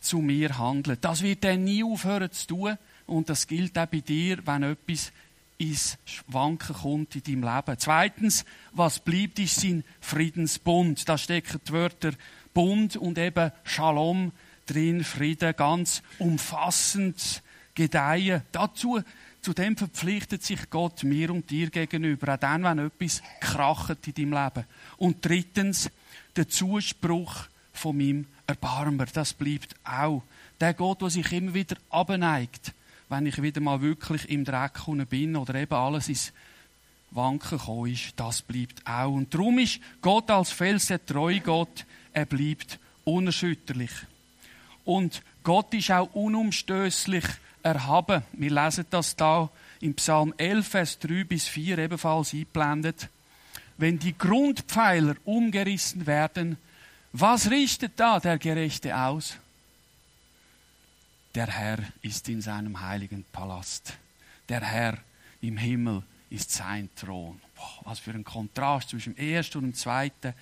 zu 0.00 0.18
mir 0.18 0.58
handelt. 0.58 1.04
Das 1.04 1.22
wird 1.22 1.44
er 1.44 1.56
nie 1.56 1.84
aufhören 1.84 2.32
zu 2.32 2.46
tun 2.46 2.78
und 3.06 3.28
das 3.28 3.46
gilt 3.46 3.78
auch 3.78 3.86
bei 3.86 4.00
dir, 4.00 4.38
wenn 4.46 4.62
etwas 4.62 5.12
ins 5.60 5.98
Wanken 6.26 6.74
kommt 6.74 7.14
in 7.14 7.22
deinem 7.22 7.54
Leben. 7.54 7.78
Zweitens, 7.78 8.44
was 8.72 8.98
bleibt, 8.98 9.38
ist 9.38 9.60
sein 9.60 9.84
Friedensbund. 10.00 11.06
Da 11.08 11.18
stecken 11.18 11.60
die 11.68 11.72
Wörter 11.72 12.12
Bund 12.54 12.96
und 12.96 13.18
eben 13.18 13.52
Shalom 13.62 14.32
drin, 14.66 15.04
Frieden, 15.04 15.54
ganz 15.54 16.02
umfassend 16.18 17.42
gedeihen. 17.74 18.42
Dazu, 18.52 19.02
zu 19.42 19.52
dem 19.52 19.76
verpflichtet 19.76 20.42
sich 20.42 20.70
Gott 20.70 21.04
mir 21.04 21.30
und 21.30 21.50
dir 21.50 21.70
gegenüber, 21.70 22.34
auch 22.34 22.38
dann, 22.38 22.64
wenn 22.64 22.78
etwas 22.78 23.22
kracht 23.40 24.06
in 24.06 24.14
deinem 24.14 24.42
Leben. 24.42 24.66
Und 24.96 25.24
drittens, 25.24 25.90
der 26.36 26.48
Zuspruch 26.48 27.48
von 27.72 27.96
meinem 27.96 28.26
Erbarmer, 28.46 29.06
das 29.06 29.34
bleibt 29.34 29.74
auch. 29.84 30.22
Der 30.58 30.74
Gott, 30.74 31.02
der 31.02 31.10
sich 31.10 31.32
immer 31.32 31.54
wieder 31.54 31.76
abneigt, 31.90 32.72
wenn 33.10 33.26
ich 33.26 33.42
wieder 33.42 33.60
mal 33.60 33.82
wirklich 33.82 34.30
im 34.30 34.44
Dreck 34.44 34.80
bin 35.08 35.36
oder 35.36 35.56
eben 35.56 35.74
alles 35.74 36.08
ins 36.08 36.32
Wanken 37.10 37.58
gekommen 37.58 37.92
ist, 37.92 38.12
das 38.16 38.40
bleibt 38.40 38.86
auch. 38.86 39.12
Und 39.12 39.34
darum 39.34 39.58
ist 39.58 39.80
Gott 40.00 40.30
als 40.30 40.52
Fels 40.52 40.86
der 40.86 41.04
treue 41.04 41.40
Gott, 41.40 41.84
er 42.12 42.24
bleibt 42.24 42.78
unerschütterlich. 43.04 43.90
Und 44.84 45.22
Gott 45.42 45.74
ist 45.74 45.90
auch 45.90 46.14
unumstößlich 46.14 47.24
erhaben. 47.62 48.22
Wir 48.32 48.50
lesen 48.50 48.86
das 48.90 49.16
da 49.16 49.50
im 49.80 49.94
Psalm 49.94 50.32
11, 50.36 50.68
Vers 50.68 50.98
3 51.00 51.24
bis 51.24 51.48
4 51.48 51.78
ebenfalls 51.78 52.32
eingeblendet. 52.32 53.08
Wenn 53.76 53.98
die 53.98 54.16
Grundpfeiler 54.16 55.16
umgerissen 55.24 56.06
werden, 56.06 56.58
was 57.12 57.50
richtet 57.50 57.92
da 57.96 58.20
der 58.20 58.38
Gerechte 58.38 58.96
aus? 58.96 59.36
Der 61.34 61.46
Herr 61.46 61.78
ist 62.02 62.28
in 62.28 62.42
seinem 62.42 62.80
heiligen 62.80 63.24
Palast. 63.30 63.94
Der 64.48 64.62
Herr 64.62 64.98
im 65.40 65.56
Himmel 65.56 66.02
ist 66.28 66.50
sein 66.50 66.88
Thron. 66.96 67.40
Boah, 67.54 67.80
was 67.84 68.00
für 68.00 68.10
ein 68.10 68.24
Kontrast 68.24 68.90
zwischen 68.90 69.14
dem 69.14 69.34
ersten 69.34 69.58
und 69.58 69.64
dem 69.64 69.74
zweiten, 69.74 70.34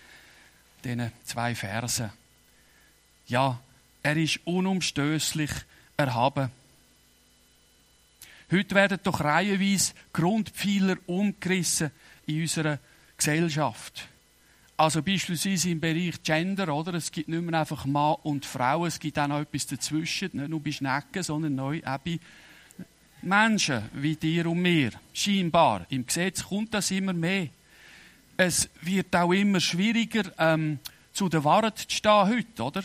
diesen 0.82 1.12
zwei 1.24 1.54
Versen. 1.54 2.10
Ja, 3.26 3.60
er 4.02 4.16
ist 4.16 4.40
unumstößlich 4.46 5.50
erhaben. 5.96 6.50
Heute 8.50 8.74
werden 8.74 9.00
doch 9.02 9.20
reihenweise 9.20 9.92
Grundpfeiler 10.12 10.96
umgerissen 11.06 11.90
in 12.26 12.42
unserer 12.42 12.78
Gesellschaft. 13.16 14.08
Also 14.78 15.02
beispielsweise 15.02 15.70
im 15.70 15.80
Bereich 15.80 16.22
Gender, 16.22 16.72
oder? 16.72 16.94
Es 16.94 17.10
gibt 17.10 17.28
nicht 17.28 17.42
mehr 17.42 17.58
einfach 17.58 17.84
Mann 17.84 18.14
und 18.22 18.46
Frau, 18.46 18.86
es 18.86 19.00
gibt 19.00 19.18
auch 19.18 19.26
noch 19.26 19.40
etwas 19.40 19.66
dazwischen, 19.66 20.30
nicht 20.34 20.48
nur 20.48 20.62
bei 20.62 20.70
Schnecken, 20.70 21.24
sondern 21.24 21.56
neu 21.56 21.82
auch 21.84 21.98
bei 21.98 22.20
Menschen 23.20 23.82
wie 23.94 24.14
dir 24.14 24.46
und 24.46 24.62
mir. 24.62 24.92
Scheinbar. 25.12 25.84
Im 25.88 26.06
Gesetz 26.06 26.44
kommt 26.44 26.72
das 26.74 26.92
immer 26.92 27.12
mehr. 27.12 27.48
Es 28.36 28.70
wird 28.82 29.16
auch 29.16 29.32
immer 29.32 29.58
schwieriger, 29.58 30.30
ähm, 30.38 30.78
zu 31.12 31.28
der 31.28 31.42
Wahrheit 31.42 31.78
zu 31.78 31.96
stehen 31.96 32.28
heute, 32.28 32.62
oder? 32.62 32.84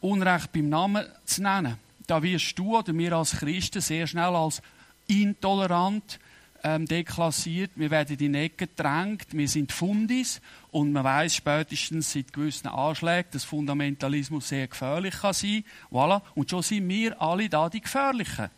Unrecht 0.00 0.52
beim 0.52 0.70
Namen 0.70 1.04
zu 1.26 1.42
nennen. 1.42 1.76
Da 2.06 2.22
wirst 2.22 2.58
du 2.58 2.78
oder 2.78 2.96
wir 2.96 3.12
als 3.12 3.32
Christen 3.32 3.82
sehr 3.82 4.06
schnell 4.06 4.34
als 4.34 4.62
intolerant 5.06 6.18
ähm, 6.64 6.86
deklassiert. 6.86 7.72
Wir 7.74 7.90
werden 7.90 8.16
in 8.18 8.32
die 8.32 8.38
Ecke 8.38 8.66
gedrängt. 8.66 9.26
Wir 9.32 9.48
sind 9.48 9.72
Fundis 9.72 10.40
und 10.70 10.92
man 10.92 11.04
weiß 11.04 11.36
spätestens 11.36 12.12
seit 12.12 12.32
gewissen 12.32 12.68
Anschlägen, 12.68 13.30
dass 13.32 13.44
Fundamentalismus 13.44 14.48
sehr 14.48 14.66
gefährlich 14.66 15.14
kann 15.14 15.32
sein. 15.32 15.64
Voilà. 15.90 16.22
Und 16.34 16.50
schon 16.50 16.62
sind 16.62 16.88
wir 16.88 17.20
alle 17.20 17.48
da 17.48 17.68
die 17.68 17.80
Gefährlichen. 17.80 18.50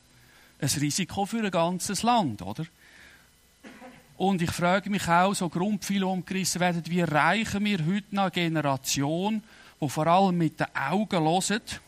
Ein 0.60 0.68
Risiko 0.80 1.26
für 1.26 1.44
ein 1.44 1.50
ganzes 1.50 2.02
Land, 2.02 2.42
oder? 2.42 2.64
Und 4.16 4.42
ich 4.42 4.50
frage 4.50 4.90
mich 4.90 5.06
auch, 5.06 5.32
so 5.32 5.48
Grundpfeile 5.48 6.06
umgerissen 6.06 6.60
werden, 6.60 6.82
wie 6.86 6.98
erreichen 6.98 7.64
wir 7.64 7.78
heute 7.86 8.20
eine 8.20 8.30
Generation, 8.32 9.42
die 9.80 9.88
vor 9.88 10.06
allem 10.08 10.36
mit 10.36 10.58
den 10.58 10.66
Augen 10.74 11.22
hört 11.22 11.80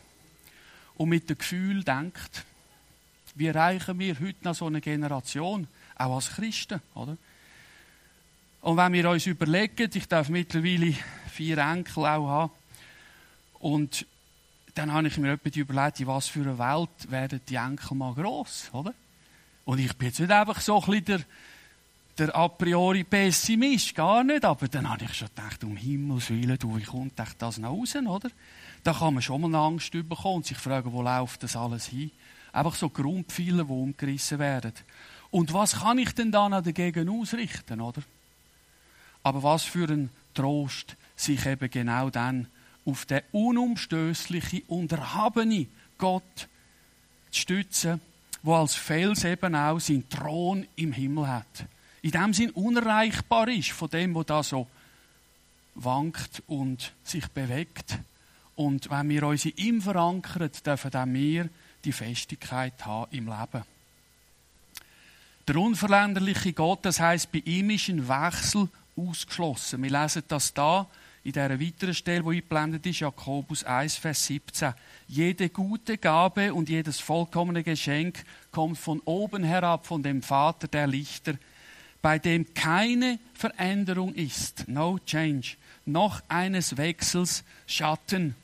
und 0.97 1.09
mit 1.09 1.29
dem 1.29 1.39
Gefühl 1.39 1.83
denkt? 1.83 2.45
Wie 3.35 3.47
erreichen 3.47 3.99
wir 3.99 4.21
heute 4.21 4.45
noch 4.45 4.55
so 4.55 4.67
eine 4.67 4.81
Generation, 4.81 5.67
auch 6.01 6.17
als 6.17 6.31
Christen, 6.31 6.81
oder? 6.95 7.17
Und 8.63 8.77
wenn 8.77 8.93
wir 8.93 9.11
uns 9.11 9.27
überlegen, 9.27 9.91
ich 9.93 10.09
darf 10.09 10.29
mittlerweile 10.29 10.95
vier 11.31 11.59
Enkel 11.59 12.05
auch 12.05 12.29
haben, 12.29 12.53
und 13.59 14.07
dann 14.75 14.93
habe 14.93 15.09
ich 15.09 15.19
mir 15.19 15.39
überlegt, 15.43 16.01
in 16.01 16.07
was 16.07 16.29
für 16.29 16.41
eine 16.41 16.59
Welt 16.59 17.11
werden 17.11 17.41
die 17.49 17.57
Enkel 17.57 17.97
mal 17.97 18.15
gross, 18.15 18.71
oder? 18.73 18.95
Und 19.65 19.79
ich 19.79 19.95
bin 19.97 20.09
jetzt 20.09 20.21
nicht 20.21 20.31
einfach 20.31 20.61
so 20.61 20.83
ein 20.83 20.91
bisschen 20.91 21.05
der, 21.05 22.27
der 22.27 22.37
a 22.37 22.49
priori 22.49 23.05
Pessimist, 23.05 23.95
gar 23.95 24.25
nicht, 24.25 24.45
aber 24.45 24.69
dann 24.69 24.89
habe 24.89 25.05
ich 25.05 25.15
schon 25.15 25.29
gedacht, 25.29 25.63
um 25.65 25.77
Himmels 25.77 26.31
Willen, 26.31 26.59
du, 26.59 26.77
wie 26.77 26.83
kommt 26.83 27.13
das 27.39 27.59
noch 27.59 27.71
raus, 27.71 27.95
oder? 27.97 28.31
Da 28.83 28.95
kann 28.95 29.15
man 29.15 29.23
schon 29.23 29.41
mal 29.43 29.55
Angst 29.55 29.93
bekommen 29.93 30.37
und 30.37 30.47
sich 30.47 30.57
fragen, 30.57 30.93
wo 30.93 31.03
läuft 31.03 31.43
das 31.43 31.57
alles 31.57 31.87
hin? 31.87 32.11
Einfach 32.53 32.75
so 32.75 32.89
Grundpfeiler, 32.89 33.65
die 33.65 33.73
umgerissen 33.73 34.39
werden. 34.39 34.73
Und 35.31 35.53
was 35.53 35.81
kann 35.81 35.99
ich 35.99 36.13
denn 36.13 36.33
dann 36.33 36.53
dagegen 36.53 37.09
ausrichten, 37.09 37.81
oder? 37.81 38.03
Aber 39.23 39.43
was 39.43 39.63
für 39.63 39.89
ein 39.89 40.11
Trost, 40.35 40.97
sich 41.15 41.45
eben 41.47 41.71
genau 41.71 42.11
dann 42.11 42.49
auf 42.85 43.05
den 43.05 43.23
unumstößlichen 43.33 44.63
und 44.69 44.93
erhabenen 44.93 45.69
Gott 45.99 46.49
zu 47.31 47.41
stützen, 47.41 48.01
wo 48.43 48.55
als 48.55 48.75
Fels 48.75 49.25
eben 49.25 49.55
auch 49.55 49.79
seinen 49.79 50.09
Thron 50.09 50.67
im 50.77 50.93
Himmel 50.93 51.29
hat. 51.29 51.67
In 52.03 52.13
dem 52.13 52.33
Sinn 52.33 52.51
unerreichbar 52.51 53.49
ist 53.49 53.73
von 53.73 53.91
dem, 53.91 54.15
wo 54.15 54.23
da 54.23 54.43
so 54.43 54.67
wankt 55.75 56.43
und 56.47 56.93
sich 57.05 57.29
bewegt. 57.29 57.99
Und 58.57 58.91
wenn 58.91 59.09
wir 59.09 59.25
uns 59.27 59.45
in 59.45 59.57
ihm 59.57 59.83
verankern, 59.83 60.51
dürfen 60.65 60.95
auch 60.95 61.07
wir 61.07 61.49
die 61.85 61.93
Festigkeit 61.93 62.85
haben 62.85 63.11
im 63.13 63.27
Leben. 63.27 63.65
Der 65.51 65.61
unveränderliche 65.61 66.53
Gott, 66.53 66.85
das 66.85 67.01
heißt, 67.01 67.33
bei 67.33 67.43
ihm 67.45 67.71
ist 67.71 67.89
ein 67.89 68.09
Wechsel 68.09 68.69
ausgeschlossen. 68.95 69.83
Wir 69.83 69.91
lesen 69.91 70.23
das 70.29 70.55
da 70.55 70.87
in 71.25 71.33
dieser 71.33 71.61
weiteren 71.61 71.93
Stelle, 71.93 72.23
die 72.23 72.29
eingeblendet 72.29 72.87
ist, 72.87 73.01
Jakobus 73.01 73.65
1, 73.65 73.97
Vers 73.97 74.27
17. 74.27 74.73
Jede 75.09 75.49
gute 75.49 75.99
Gabe 75.99 76.55
und 76.55 76.69
jedes 76.69 77.01
vollkommene 77.01 77.65
Geschenk 77.65 78.23
kommt 78.53 78.79
von 78.79 79.01
oben 79.01 79.43
herab, 79.43 79.89
von 79.89 80.05
dem 80.05 80.23
Vater 80.23 80.69
der 80.69 80.87
Lichter, 80.87 81.35
bei 82.01 82.21
dem 82.21 82.55
keine 82.55 83.19
Veränderung 83.35 84.15
ist, 84.15 84.69
no 84.69 85.01
change, 85.05 85.57
noch 85.85 86.23
eines 86.29 86.77
Wechsels 86.77 87.43
Schatten. 87.67 88.37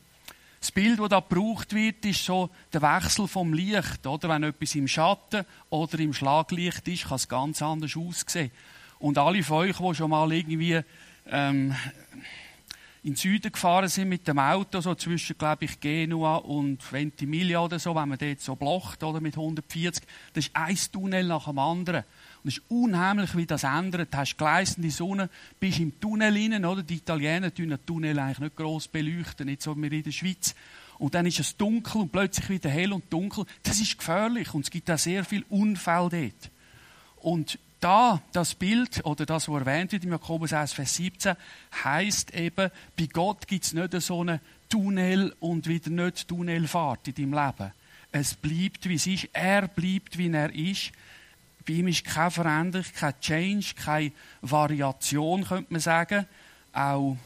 Das 0.59 0.71
Bild, 0.71 0.99
das 0.99 1.09
da 1.09 1.19
gebraucht 1.19 1.73
wird, 1.73 2.03
ist 2.05 2.25
so 2.25 2.49
der 2.73 2.81
Wechsel 2.81 3.27
vom 3.27 3.53
Licht. 3.53 4.05
Oder? 4.07 4.29
Wenn 4.29 4.43
etwas 4.43 4.75
im 4.75 4.87
Schatten 4.87 5.45
oder 5.69 5.99
im 5.99 6.13
Schlaglicht 6.13 6.87
ist, 6.87 7.07
kann 7.07 7.15
es 7.15 7.27
ganz 7.27 7.61
anders 7.61 7.95
aussehen. 7.95 8.51
Und 8.99 9.17
alle 9.17 9.43
von 9.43 9.57
euch, 9.57 9.77
die 9.77 9.95
schon 9.95 10.09
mal 10.09 10.31
irgendwie 10.31 10.81
ähm, 11.27 11.75
in 13.03 13.13
den 13.13 13.15
Süden 13.15 13.51
gefahren 13.51 13.87
sind 13.87 14.09
mit 14.09 14.27
dem 14.27 14.39
Auto, 14.39 14.81
so 14.81 14.95
zwischen, 14.95 15.37
glaube 15.37 15.65
ich, 15.65 15.79
Genua 15.79 16.37
und 16.37 16.91
Ventimiglia 16.91 17.59
oder 17.61 17.79
so, 17.79 17.95
wenn 17.95 18.09
man 18.09 18.17
dort 18.17 18.41
so 18.41 18.55
blocht 18.55 19.03
oder 19.03 19.21
mit 19.21 19.37
140, 19.37 20.03
das 20.33 20.47
ist 20.47 20.55
ein 20.55 20.77
Tunnel 20.91 21.25
nach 21.25 21.45
dem 21.45 21.59
anderen. 21.59 22.03
Es 22.47 22.57
ist 22.57 22.63
unheimlich, 22.69 23.35
wie 23.35 23.45
das 23.45 23.63
ändert. 23.63 24.13
Du 24.13 24.17
hast 24.17 24.37
gleißende 24.37 24.89
Sonne, 24.89 25.29
bist 25.59 25.79
im 25.79 25.99
Tunnel 25.99 26.33
rein, 26.33 26.65
oder? 26.65 26.83
Die 26.83 26.95
Italiener 26.95 27.53
tun 27.53 27.69
den 27.69 27.85
Tunnel 27.85 28.17
eigentlich 28.19 28.39
nicht 28.39 28.55
gross 28.55 28.87
beleuchten, 28.87 29.47
nicht 29.47 29.61
so 29.61 29.75
wie 29.75 29.83
wir 29.83 29.91
in 29.91 30.03
der 30.03 30.11
Schweiz. 30.11 30.55
Und 30.97 31.13
dann 31.13 31.25
ist 31.25 31.39
es 31.39 31.57
dunkel 31.57 32.01
und 32.01 32.11
plötzlich 32.11 32.49
wieder 32.49 32.69
hell 32.69 32.93
und 32.93 33.11
dunkel. 33.11 33.45
Das 33.63 33.79
ist 33.79 33.97
gefährlich 33.97 34.53
und 34.53 34.61
es 34.61 34.71
gibt 34.71 34.89
auch 34.89 34.97
sehr 34.97 35.23
viel 35.23 35.45
Unfall 35.49 36.09
dort. 36.09 36.51
Und 37.17 37.59
da, 37.79 38.21
das 38.31 38.55
Bild, 38.55 39.05
oder 39.05 39.25
das, 39.25 39.47
was 39.47 39.59
erwähnt 39.59 39.91
wird 39.91 40.03
im 40.03 40.11
Jakobus 40.11 40.53
1, 40.53 40.73
Vers 40.73 40.95
17, 40.95 41.35
heisst 41.83 42.33
eben, 42.33 42.71
bei 42.97 43.05
Gott 43.11 43.47
gibt 43.47 43.65
es 43.65 43.73
nicht 43.73 44.01
so 44.01 44.21
einen 44.21 44.39
Tunnel 44.69 45.35
und 45.39 45.67
wieder 45.67 45.89
nicht 45.89 46.27
Tunnelfahrt 46.27 47.07
in 47.09 47.15
deinem 47.15 47.33
Leben. 47.33 47.71
Es 48.11 48.33
bleibt, 48.33 48.87
wie 48.87 48.95
es 48.95 49.05
ist. 49.05 49.29
Er 49.33 49.67
bleibt, 49.67 50.17
wie 50.17 50.31
er 50.31 50.53
ist. 50.53 50.91
Bei 51.67 51.73
ihm 51.73 51.87
ist 51.87 52.05
keine 52.05 52.31
Veränderung, 52.31 52.87
kein 52.95 53.19
Change, 53.19 53.73
keine 53.75 54.11
Variation, 54.41 55.43
könnte 55.43 55.73
man 55.73 55.81
sagen. 55.81 56.25
Auch 56.71 57.17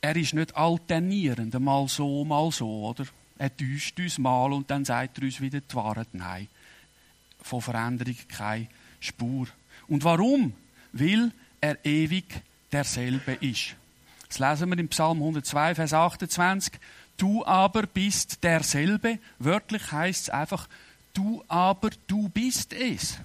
er 0.00 0.16
ist 0.16 0.34
nicht 0.34 0.56
alternierend, 0.56 1.58
mal 1.60 1.86
so, 1.86 2.24
mal 2.24 2.50
so, 2.50 2.88
oder? 2.88 3.04
Er 3.38 3.56
täuscht 3.56 3.98
uns 4.00 4.18
mal 4.18 4.52
und 4.52 4.70
dann 4.70 4.84
sagt 4.84 5.18
er 5.18 5.24
uns 5.24 5.40
wieder 5.40 5.60
die 5.60 5.74
Wahrheit. 5.74 6.08
Nein, 6.12 6.48
von 7.40 7.60
Veränderung 7.60 8.16
keine 8.28 8.68
Spur. 9.00 9.46
Und 9.86 10.02
warum? 10.02 10.52
Weil 10.92 11.30
er 11.60 11.84
ewig 11.84 12.42
derselbe 12.70 13.34
ist. 13.34 13.76
Das 14.28 14.38
lesen 14.38 14.70
wir 14.70 14.78
im 14.78 14.88
Psalm 14.88 15.18
102, 15.18 15.74
Vers 15.74 15.92
28. 15.92 16.74
Du 17.16 17.44
aber 17.44 17.82
bist 17.82 18.42
derselbe. 18.42 19.18
Wörtlich 19.38 19.92
heißt 19.92 20.22
es 20.22 20.30
einfach, 20.30 20.68
Du 21.12 21.44
aber, 21.48 21.90
du 22.06 22.28
bist 22.28 22.72
es. 22.72 23.18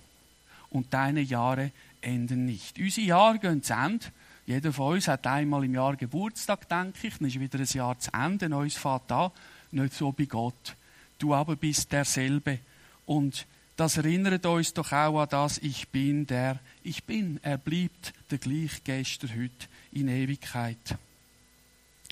Und 0.70 0.94
deine 0.94 1.22
Jahre 1.22 1.72
enden 2.02 2.46
nicht. 2.46 2.78
Unsere 2.78 3.08
Jahre 3.08 3.40
gehen 3.40 3.64
zu 3.64 3.74
Ende. 3.74 4.06
Jeder 4.46 4.72
von 4.72 4.94
uns 4.94 5.08
hat 5.08 5.28
einmal 5.28 5.64
im 5.64 5.74
Jahr 5.74 5.96
Geburtstag, 5.96 6.68
denke 6.70 7.08
ich. 7.08 7.18
Dann 7.18 7.28
ist 7.28 7.40
wieder 7.40 7.60
ein 7.60 7.66
Jahr 7.66 8.00
zu 8.00 8.12
Ende. 8.14 8.50
Neues 8.50 8.76
fährt 8.76 9.12
an. 9.12 9.32
Nicht 9.72 9.94
so 9.94 10.12
bei 10.12 10.26
Gott. 10.26 10.76
Du 11.20 11.34
aber 11.34 11.56
bist 11.56 11.92
derselbe. 11.92 12.60
Und 13.06 13.46
das 13.78 13.98
erinnert 13.98 14.46
uns 14.46 14.74
doch 14.74 14.92
auch 14.92 15.22
an 15.22 15.30
das, 15.30 15.60
ich 15.60 15.88
bin 15.90 16.26
der, 16.26 16.60
ich 16.84 17.04
bin. 17.04 17.40
Er 17.44 17.60
bleibt 17.60 18.14
der 18.32 18.40
gleich 18.40 18.84
gestern, 18.84 19.30
heute, 19.30 19.68
in 19.92 20.08
Ewigkeit. 20.08 20.98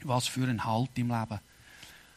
Was 0.04 0.28
für 0.28 0.48
ein 0.48 0.64
Halt 0.64 0.92
im 0.96 1.10
Leben. 1.10 1.40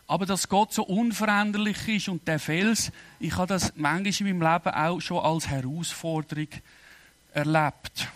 Aber 0.09 0.27
dass 0.27 0.49
Gott 0.49 0.73
so 0.73 0.83
unveränderlich 0.85 1.87
ist 1.87 2.09
und 2.09 2.27
der 2.27 2.41
Fels, 2.41 2.91
ich 3.21 3.37
habe 3.37 3.47
das 3.47 3.75
manchmal 3.77 4.31
in 4.31 4.39
meinem 4.39 4.53
Leben 4.53 4.75
auch 4.75 5.01
schon 5.01 5.25
als 5.25 5.49
Herausforderung 5.49 6.49
erlebt. 7.33 8.09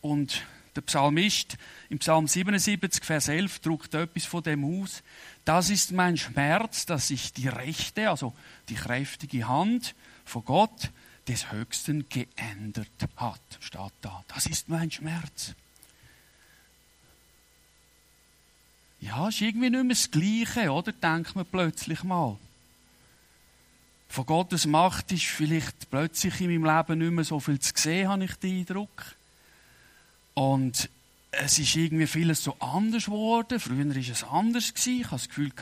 Und 0.00 0.42
Der 0.76 0.82
Psalmist 0.82 1.56
im 1.88 1.98
Psalm 2.00 2.26
77, 2.26 3.04
Vers 3.04 3.28
11 3.28 3.60
druckt 3.60 3.94
etwas 3.94 4.24
von 4.24 4.42
dem 4.42 4.64
aus. 4.64 5.04
Das 5.44 5.70
ist 5.70 5.92
mein 5.92 6.16
Schmerz, 6.16 6.84
dass 6.84 7.08
sich 7.08 7.32
die 7.32 7.46
rechte, 7.46 8.10
also 8.10 8.34
die 8.68 8.74
kräftige 8.74 9.46
Hand 9.46 9.94
von 10.24 10.44
Gott 10.44 10.90
des 11.28 11.52
Höchsten 11.52 12.08
geändert 12.08 12.88
hat, 13.16 13.40
steht 13.60 13.92
da. 14.00 14.24
Das 14.28 14.46
ist 14.46 14.68
mein 14.68 14.90
Schmerz. 14.90 15.54
Ja, 19.16 19.28
ist 19.28 19.40
irgendwie 19.40 19.70
nicht 19.70 19.84
mehr 19.84 19.94
das 19.94 20.10
Gleiche, 20.10 20.72
oder? 20.72 20.90
Denkt 20.90 21.36
man 21.36 21.46
plötzlich 21.46 22.02
mal. 22.02 22.36
Von 24.08 24.26
Gottes 24.26 24.66
Macht 24.66 25.12
ist 25.12 25.26
vielleicht 25.26 25.88
plötzlich 25.88 26.40
in 26.40 26.60
meinem 26.60 26.76
Leben 26.76 26.98
nicht 26.98 27.12
mehr 27.12 27.22
so 27.22 27.38
viel 27.38 27.60
zu 27.60 27.72
sehen, 27.76 28.08
habe 28.08 28.24
ich 28.24 28.34
den 28.34 28.58
Eindruck. 28.58 29.14
Und 30.34 30.90
es 31.30 31.60
ist 31.60 31.76
irgendwie 31.76 32.08
vieles 32.08 32.42
so 32.42 32.56
anders 32.58 33.04
geworden. 33.04 33.60
Früher 33.60 33.88
war 33.88 33.96
es 33.96 34.24
anders. 34.24 34.72
Ich 34.84 35.04
habe 35.04 35.14
das 35.14 35.28
Gefühl, 35.28 35.52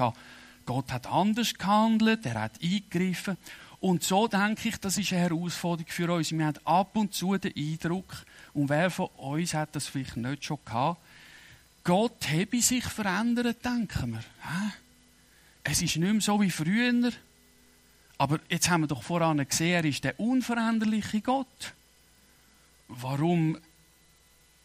Gott 0.64 0.90
hat 0.90 1.06
anders 1.08 1.52
gehandelt, 1.52 2.24
er 2.24 2.40
hat 2.40 2.52
eingegriffen. 2.62 3.36
Und 3.80 4.02
so 4.02 4.28
denke 4.28 4.70
ich, 4.70 4.78
das 4.78 4.96
ist 4.96 5.12
eine 5.12 5.22
Herausforderung 5.22 5.90
für 5.90 6.10
uns. 6.10 6.32
Wir 6.32 6.46
haben 6.46 6.58
ab 6.64 6.96
und 6.96 7.12
zu 7.12 7.36
den 7.36 7.52
Eindruck, 7.54 8.24
und 8.54 8.70
wer 8.70 8.88
von 8.88 9.08
uns 9.18 9.52
hat 9.52 9.76
das 9.76 9.88
vielleicht 9.88 10.16
nicht 10.16 10.42
schon 10.42 10.58
gehabt, 10.64 11.02
Gott 11.84 12.28
habe 12.28 12.60
sich 12.60 12.84
verändert, 12.84 13.64
denken 13.64 14.12
wir. 14.12 14.24
Es 15.64 15.82
ist 15.82 15.96
nicht 15.96 16.12
mehr 16.12 16.20
so 16.20 16.40
wie 16.40 16.50
früher. 16.50 17.10
Aber 18.18 18.38
jetzt 18.48 18.70
haben 18.70 18.82
wir 18.82 18.88
doch 18.88 19.02
voran 19.02 19.44
gesehen, 19.46 19.74
er 19.74 19.84
ist 19.84 20.04
der 20.04 20.20
unveränderliche 20.20 21.20
Gott. 21.20 21.74
Warum 22.88 23.58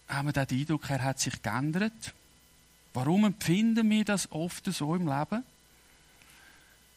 haben 0.08 0.28
wir 0.28 0.46
den 0.46 0.60
Eindruck, 0.60 0.90
er 0.90 1.04
hat 1.04 1.20
sich 1.20 1.42
geändert? 1.42 2.14
Warum 2.94 3.26
empfinden 3.26 3.90
wir 3.90 4.06
das 4.06 4.32
oft 4.32 4.66
so 4.66 4.96
im 4.96 5.08
Leben? 5.08 5.44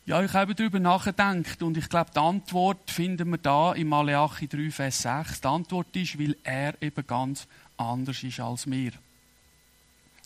Ja, 0.07 0.23
ich 0.23 0.33
habe 0.33 0.55
darüber 0.55 0.81
nachgedacht 0.81 1.63
und 1.63 1.77
ich 1.77 1.89
glaube, 1.89 2.11
die 2.15 2.19
Antwort 2.19 2.91
finden 2.91 3.31
wir 3.31 3.39
da 3.39 3.73
im 3.75 3.89
Malachi 3.89 4.49
3, 4.49 4.71
Vers 4.71 5.03
6. 5.03 5.41
Die 5.41 5.47
Antwort 5.47 5.95
ist, 5.95 6.19
weil 6.19 6.37
er 6.43 6.81
eben 6.83 7.07
ganz 7.07 7.47
anders 7.77 8.23
ist 8.23 8.41
als 8.41 8.69
wir. 8.69 8.93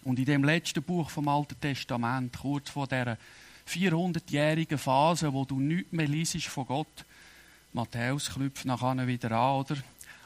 Und 0.05 0.19
in 0.19 0.27
dem 0.27 0.45
letzten 0.45 0.83
Buch 0.83 1.11
vom 1.11 1.29
Alten 1.29 1.59
Testament, 1.61 2.37
kurz 2.39 2.71
vor 2.71 2.87
der 2.87 3.19
400-jährigen 3.67 4.79
Phase, 4.79 5.33
wo 5.33 5.45
du 5.45 5.59
nichts 5.59 5.93
mehr 5.93 6.07
liest 6.07 6.47
von 6.47 6.67
Gott, 6.67 7.05
Matthäus 7.73 8.31
knüpft 8.31 8.67
nachher 8.67 9.07
wieder 9.07 9.33
an, 9.33 9.61
oder? 9.61 9.77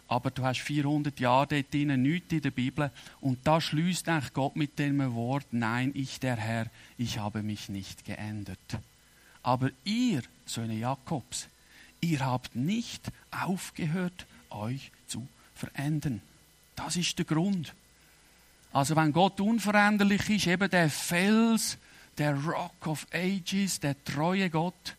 Aber 0.08 0.30
du 0.30 0.42
hast 0.42 0.60
400 0.60 1.20
Jahre 1.20 1.46
dort 1.46 1.72
drin, 1.72 2.02
nichts 2.02 2.32
in 2.32 2.40
der 2.40 2.50
Bibel. 2.50 2.90
Und 3.20 3.46
da 3.46 3.60
schließt 3.60 4.08
eigentlich 4.08 4.32
Gott 4.32 4.56
mit 4.56 4.78
dem 4.78 5.14
Wort, 5.14 5.46
nein, 5.50 5.92
ich 5.94 6.18
der 6.18 6.36
Herr, 6.36 6.66
ich 6.96 7.18
habe 7.18 7.42
mich 7.42 7.68
nicht 7.68 8.04
geändert. 8.04 8.58
Aber 9.42 9.70
ihr, 9.84 10.22
Söhne 10.46 10.74
Jakobs, 10.74 11.48
ihr 12.00 12.24
habt 12.24 12.56
nicht 12.56 13.10
aufgehört, 13.30 14.26
euch 14.50 14.90
zu 15.06 15.28
verändern. 15.54 16.22
Das 16.74 16.96
ist 16.96 17.18
der 17.18 17.26
Grund. 17.26 17.74
Also 18.72 18.96
wenn 18.96 19.12
Gott 19.12 19.40
unveränderlich 19.40 20.28
ist, 20.30 20.46
eben 20.46 20.68
der 20.70 20.90
Fels, 20.90 21.78
der 22.18 22.34
Rock 22.34 22.86
of 22.86 23.06
Ages, 23.12 23.80
der 23.80 24.02
treue 24.04 24.50
Gott, 24.50 24.96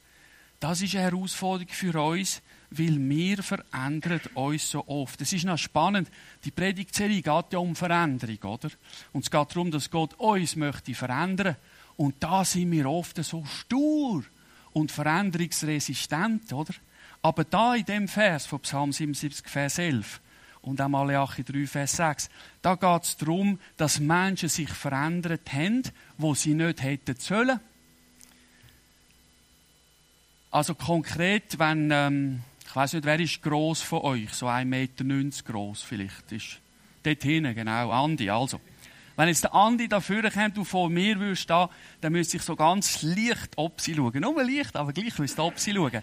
das 0.60 0.82
ist 0.82 0.96
eine 0.96 1.06
Herausforderung 1.06 1.72
für 1.72 2.02
uns, 2.02 2.42
weil 2.72 2.98
wir 3.10 3.42
verändern 3.42 4.22
uns 4.34 4.70
so 4.70 4.88
oft. 4.88 5.22
Es 5.22 5.34
ist 5.34 5.46
noch 5.46 5.58
spannend, 5.58 6.10
die 6.44 6.52
Predigtserie 6.52 7.22
geht 7.22 7.54
ja 7.54 7.60
um 7.60 7.76
Veränderung, 7.76 8.38
oder? 8.44 8.70
Und 9.14 9.24
es 9.24 9.32
geht 9.32 9.56
darum, 9.56 9.72
dass 9.72 9.90
Gott 9.90 10.14
uns 10.16 10.56
möchte 10.56 10.94
verändern. 10.94 11.56
Und 11.96 12.16
da 12.20 12.46
sind 12.46 12.72
wir 12.72 12.90
oft 12.90 13.24
so 13.24 13.44
stur 13.46 14.24
und 14.72 14.92
veränderungsresistent, 14.92 16.54
oder? 16.54 16.74
Aber 17.22 17.44
da 17.44 17.76
in 17.76 17.86
dem 17.86 18.08
Vers 18.08 18.46
von 18.46 18.60
Psalm 18.62 18.94
77, 18.94 19.48
Vers 19.48 19.78
11, 19.78 20.22
und 20.62 20.82
auch 20.82 20.88
Malachi 20.88 21.44
3, 21.44 21.68
Vers 21.68 21.94
6. 21.94 22.30
Da 22.62 22.76
geht 22.76 23.04
es 23.04 23.18
darum, 23.18 23.60
dass 23.78 24.00
Menschen 24.00 24.50
sich 24.50 24.70
verändert 24.70 25.52
haben, 25.54 25.84
wo 26.18 26.36
sie 26.36 26.54
nicht 26.54 26.84
hätten 26.84 27.16
sollen. 27.18 27.60
Also 30.52 30.76
konkret, 30.76 31.60
wenn, 31.60 31.92
ähm, 31.92 32.42
ich 32.66 32.76
weiß 32.76 32.94
nicht, 32.94 33.06
wer 33.06 33.20
ist 33.20 33.42
gross 33.42 33.82
von 33.82 34.02
euch? 34.02 34.34
So 34.34 34.48
1,90 34.48 34.66
Meter 34.66 35.44
gross 35.44 35.84
vielleicht. 35.84 36.32
Ist 36.32 36.60
dort 37.04 37.24
hinten, 37.24 37.56
genau. 37.56 37.92
Andi, 37.92 38.30
also. 38.30 38.60
Wenn 39.16 39.28
jetzt 39.28 39.44
der 39.44 39.54
Andi 39.54 39.90
da 39.90 40.00
vorne 40.00 40.32
kommt 40.32 40.58
und 40.58 40.66
vor 40.66 40.90
mir 40.90 41.20
würde 41.20 41.36
stehen, 41.36 41.68
dann 42.00 42.14
müsste 42.14 42.38
ich 42.38 42.44
so 42.44 42.56
ganz 42.56 43.04
leicht 43.04 43.52
ob 43.58 43.82
sie 43.82 43.94
schauen. 43.94 44.22
Nur 44.22 44.44
leicht, 44.44 44.76
aber 44.78 44.94
gleich 44.94 45.20
müsste 45.20 45.44
ob 45.44 45.60
sie 45.60 45.74
schauen. 45.74 46.02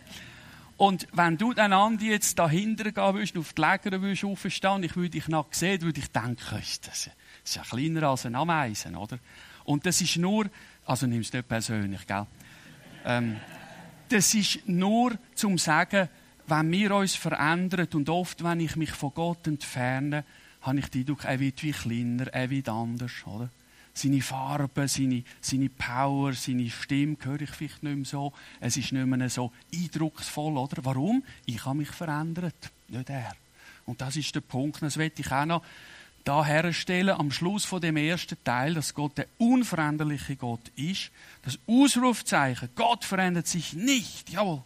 Und 0.76 1.08
wenn 1.12 1.38
du 1.38 1.54
dann 1.54 1.72
Andi 1.72 2.10
jetzt 2.10 2.38
dahinter 2.38 2.92
gehen 2.92 3.14
würdest, 3.14 3.38
auf 3.38 3.52
die 3.54 3.62
Läger 3.62 4.02
würdest 4.02 4.24
aufstehen, 4.24 4.82
ich 4.82 4.94
würde 4.94 5.10
dich 5.10 5.28
noch 5.28 5.46
sehen, 5.50 5.80
würde 5.80 6.00
ich 6.00 6.10
denken, 6.10 6.36
das 6.50 7.10
ist 7.44 7.56
ja 7.56 7.62
kleiner 7.62 8.02
als 8.08 8.26
ein 8.26 8.34
Ameisen, 8.34 8.94
oder? 8.96 9.18
Und 9.64 9.86
das 9.86 10.00
ist 10.00 10.16
nur, 10.16 10.46
also 10.84 11.06
nimm 11.06 11.20
es 11.20 11.32
nicht 11.32 11.48
persönlich, 11.48 12.06
gell? 12.06 12.26
Ähm, 13.04 13.36
das 14.08 14.34
ist 14.34 14.68
nur 14.68 15.18
zum 15.34 15.58
sagen, 15.58 16.08
wenn 16.46 16.70
wir 16.70 16.94
uns 16.94 17.16
verändern 17.16 17.88
und 17.94 18.08
oft, 18.08 18.44
wenn 18.44 18.60
ich 18.60 18.76
mich 18.76 18.92
von 18.92 19.14
Gott 19.14 19.46
entferne, 19.46 20.24
habe 20.60 20.78
ich 20.78 20.88
den 20.88 21.02
Eindruck, 21.02 21.24
er 21.24 21.40
wird 21.40 21.62
wie 21.62 21.72
kleiner, 21.72 22.26
er 22.28 22.50
wird 22.50 22.68
anders, 22.68 23.12
oder? 23.26 23.50
Seine 23.96 24.20
Farbe, 24.20 24.88
seine, 24.88 25.24
seine 25.40 25.70
Power, 25.70 26.34
seine 26.34 26.68
Stimme 26.68 27.16
höre 27.22 27.40
ich 27.40 27.50
vielleicht 27.50 27.82
nicht 27.82 27.96
mehr 27.96 28.04
so. 28.04 28.32
Es 28.60 28.76
ist 28.76 28.92
nicht 28.92 29.06
mehr 29.06 29.30
so 29.30 29.52
eindrucksvoll, 29.74 30.58
oder? 30.58 30.84
Warum? 30.84 31.24
Ich 31.46 31.64
habe 31.64 31.78
mich 31.78 31.88
verändert, 31.88 32.70
nicht 32.88 33.08
er. 33.08 33.34
Und 33.86 34.00
das 34.00 34.16
ist 34.16 34.34
der 34.34 34.42
Punkt, 34.42 34.82
das 34.82 34.98
werde 34.98 35.14
ich 35.18 35.32
auch 35.32 35.46
noch 35.46 35.62
da 36.24 36.44
herstellen, 36.44 37.10
am 37.10 37.30
Schluss 37.30 37.64
von 37.64 37.80
dem 37.80 37.96
ersten 37.96 38.36
Teil, 38.42 38.74
dass 38.74 38.92
Gott 38.92 39.16
der 39.16 39.28
unveränderliche 39.38 40.36
Gott 40.36 40.72
ist. 40.74 41.10
Das 41.42 41.58
Ausrufzeichen, 41.66 42.68
Gott 42.74 43.04
verändert 43.04 43.46
sich 43.46 43.72
nicht, 43.74 44.30
jawohl. 44.30 44.62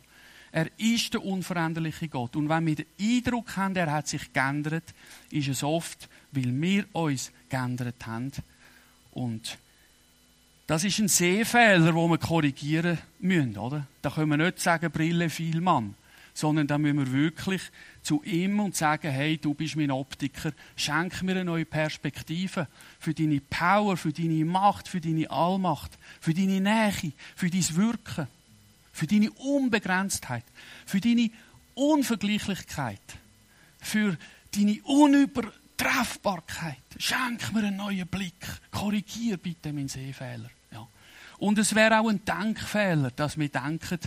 Er 0.53 0.69
ist 0.79 1.15
der 1.15 1.25
unveränderliche 1.25 2.09
Gott. 2.09 2.35
Und 2.35 2.49
wenn 2.49 2.67
wir 2.67 2.75
den 2.75 2.87
Eindruck 2.99 3.57
haben, 3.57 3.77
er 3.77 3.93
hat 3.93 4.09
sich 4.09 4.33
geändert, 4.33 4.95
ist 5.31 5.49
es 5.49 5.63
oft, 5.63 6.09
weil 6.33 6.61
wir 6.61 6.87
uns 6.93 7.31
geändert 7.49 8.07
haben 8.07 8.33
und 9.13 9.59
das 10.67 10.85
ist 10.85 11.01
ein 11.01 11.09
Sehfehler, 11.09 11.95
wo 11.97 12.07
wir 12.07 12.19
korrigieren 12.19 12.99
müssen, 13.19 13.59
oder? 13.59 13.87
Da 14.03 14.11
können 14.11 14.31
wir 14.31 14.37
nicht 14.37 14.61
sagen, 14.61 14.93
Brille 14.93 15.29
viel 15.29 15.61
Mann, 15.61 15.97
sondern 16.33 16.69
da 16.69 16.79
müssen 16.79 16.99
wir 16.99 17.13
wirklich 17.13 17.61
zu 18.03 18.23
ihm 18.23 18.61
und 18.61 18.77
sagen, 18.77 19.11
hey, 19.11 19.37
du 19.37 19.53
bist 19.53 19.75
mein 19.75 19.91
Optiker, 19.91 20.53
schenk 20.77 21.23
mir 21.23 21.33
eine 21.33 21.45
neue 21.45 21.65
Perspektive 21.65 22.69
für 23.01 23.13
deine 23.13 23.41
Power, 23.41 23.97
für 23.97 24.13
deine 24.13 24.45
Macht, 24.45 24.87
für 24.87 25.01
deine 25.01 25.29
Allmacht, 25.29 25.99
für 26.21 26.35
deine 26.35 26.61
Nähe, 26.61 27.13
für 27.35 27.51
dein 27.51 27.77
Wirken, 27.77 28.29
für 28.93 29.09
deine 29.09 29.33
Unbegrenztheit, 29.33 30.45
für 30.87 31.01
deine 31.01 31.31
Unvergleichlichkeit, 31.75 33.01
für 33.81 34.17
deine 34.55 34.81
unüber 34.85 35.53
Treffbarkeit. 35.81 36.77
Schenk 36.99 37.55
mir 37.55 37.61
einen 37.61 37.77
neuen 37.77 38.07
Blick. 38.07 38.47
Korrigier 38.71 39.39
bitte 39.39 39.73
meinen 39.73 39.89
Sehfehler. 39.89 40.51
Ja. 40.71 40.87
Und 41.39 41.59
es 41.59 41.75
wäre 41.75 42.01
auch 42.01 42.09
ein 42.11 42.23
Denkfehler, 42.23 43.11
dass 43.13 43.39
wir 43.39 43.49
denken, 43.49 43.99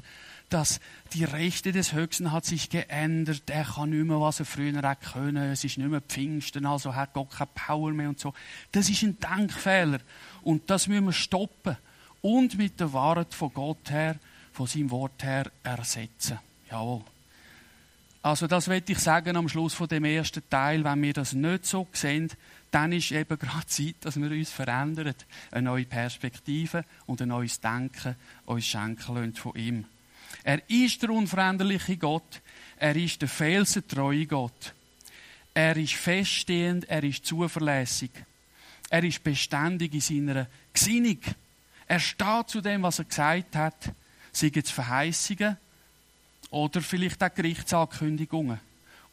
dass 0.50 0.80
die 1.14 1.24
Rechte 1.24 1.72
des 1.72 1.94
Höchsten 1.94 2.32
hat 2.32 2.46
sich 2.46 2.70
geändert. 2.70 3.50
Er 3.50 3.64
kann 3.64 3.90
nicht 3.90 4.06
mehr, 4.06 4.22
was 4.22 4.40
er 4.40 4.46
früher 4.46 4.76
hätte 4.76 5.12
können. 5.14 5.52
Es 5.52 5.64
ist 5.64 5.80
nicht 5.80 5.90
mehr 5.90 6.02
Pfingsten, 6.02 6.68
also 6.68 6.94
hat 6.94 7.14
Gott 7.14 7.32
keine 7.32 7.50
Power 7.56 7.92
mehr 7.92 8.10
und 8.10 8.20
so. 8.20 8.36
Das 8.72 8.88
ist 8.88 9.02
ein 9.02 9.18
Denkfehler. 9.18 9.98
Und 10.44 10.70
das 10.70 10.88
müssen 10.88 11.06
wir 11.06 11.14
stoppen. 11.14 11.76
Und 12.22 12.56
mit 12.56 12.80
der 12.80 12.94
Wahrheit 12.94 13.34
von 13.34 13.52
Gott 13.52 13.90
her, 13.90 14.20
von 14.52 14.68
seinem 14.68 14.92
Wort 14.92 15.24
her 15.24 15.52
ersetzen. 15.64 16.38
Jawohl. 16.70 17.02
Also 18.24 18.48
das 18.48 18.70
will 18.70 18.82
ich 18.88 19.00
sagen 19.00 19.36
am 19.36 19.50
Schluss 19.50 19.74
von 19.74 19.90
dem 19.90 20.06
ersten 20.06 20.50
Teil. 20.50 20.86
Wenn 20.86 21.02
wir 21.02 21.12
das 21.12 21.34
nicht 21.34 21.66
so 21.66 21.90
sehen, 21.92 22.32
dann 22.72 22.94
ist 22.94 23.12
eben 23.12 23.38
gerade 23.40 23.68
Zeit, 23.68 23.96
dass 24.00 24.20
wir 24.20 24.32
uns 24.32 24.50
verändern, 24.50 25.14
eine 25.52 25.62
neue 25.64 25.86
Perspektive 25.86 26.86
und 27.06 27.22
ein 27.22 27.28
neues 27.28 27.60
Denken 27.60 28.16
uns 28.46 28.66
schenken 28.66 29.16
lassen 29.16 29.36
von 29.36 29.56
ihm. 29.56 29.86
Er 30.46 30.62
ist 30.70 31.02
der 31.02 31.10
unveränderliche 31.10 31.98
Gott. 31.98 32.42
Er 32.78 32.96
ist 32.96 33.22
der 33.22 33.28
felsentreue 33.28 34.26
Gott. 34.26 34.74
Er 35.54 35.76
ist 35.76 35.94
feststehend, 35.94 36.90
er 36.90 37.04
ist 37.04 37.26
zuverlässig. 37.26 38.12
Er 38.90 39.04
ist 39.04 39.22
beständig 39.22 39.94
in 39.94 40.00
seiner 40.02 40.48
Gesinnung. 40.72 41.20
Er 41.88 42.00
steht 42.00 42.48
zu 42.48 42.62
dem, 42.62 42.84
was 42.84 43.00
er 43.00 43.06
gesagt 43.06 43.56
hat, 43.58 43.92
sei 44.32 44.50
es 44.56 44.72
Verheißungen, 44.72 45.58
oder 46.54 46.82
vielleicht 46.82 47.24
auch 47.24 47.34
Gerichtsankündigungen. 47.34 48.60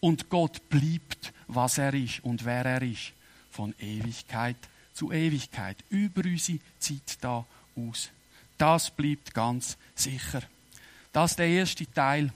Und 0.00 0.29
Gott 0.29 0.68
bleibt, 0.68 1.33
was 1.46 1.79
er 1.79 1.94
ist 1.94 2.22
und 2.22 2.44
wer 2.44 2.64
er 2.64 2.83
ist. 2.83 3.12
von 3.50 3.74
Ewigkeit 3.81 4.57
zu 4.92 5.12
Ewigkeit, 5.12 5.79
über 5.88 6.22
unsere 6.24 6.59
Zeit 6.79 7.18
da 7.22 7.44
aus. 7.74 8.11
Das 8.59 8.90
bleibt 8.90 9.33
ganz 9.33 9.79
sicher. 9.94 10.42
Das 11.12 11.33
ist 11.33 11.38
der 11.38 11.48
erste 11.48 11.90
Teil. 11.90 12.33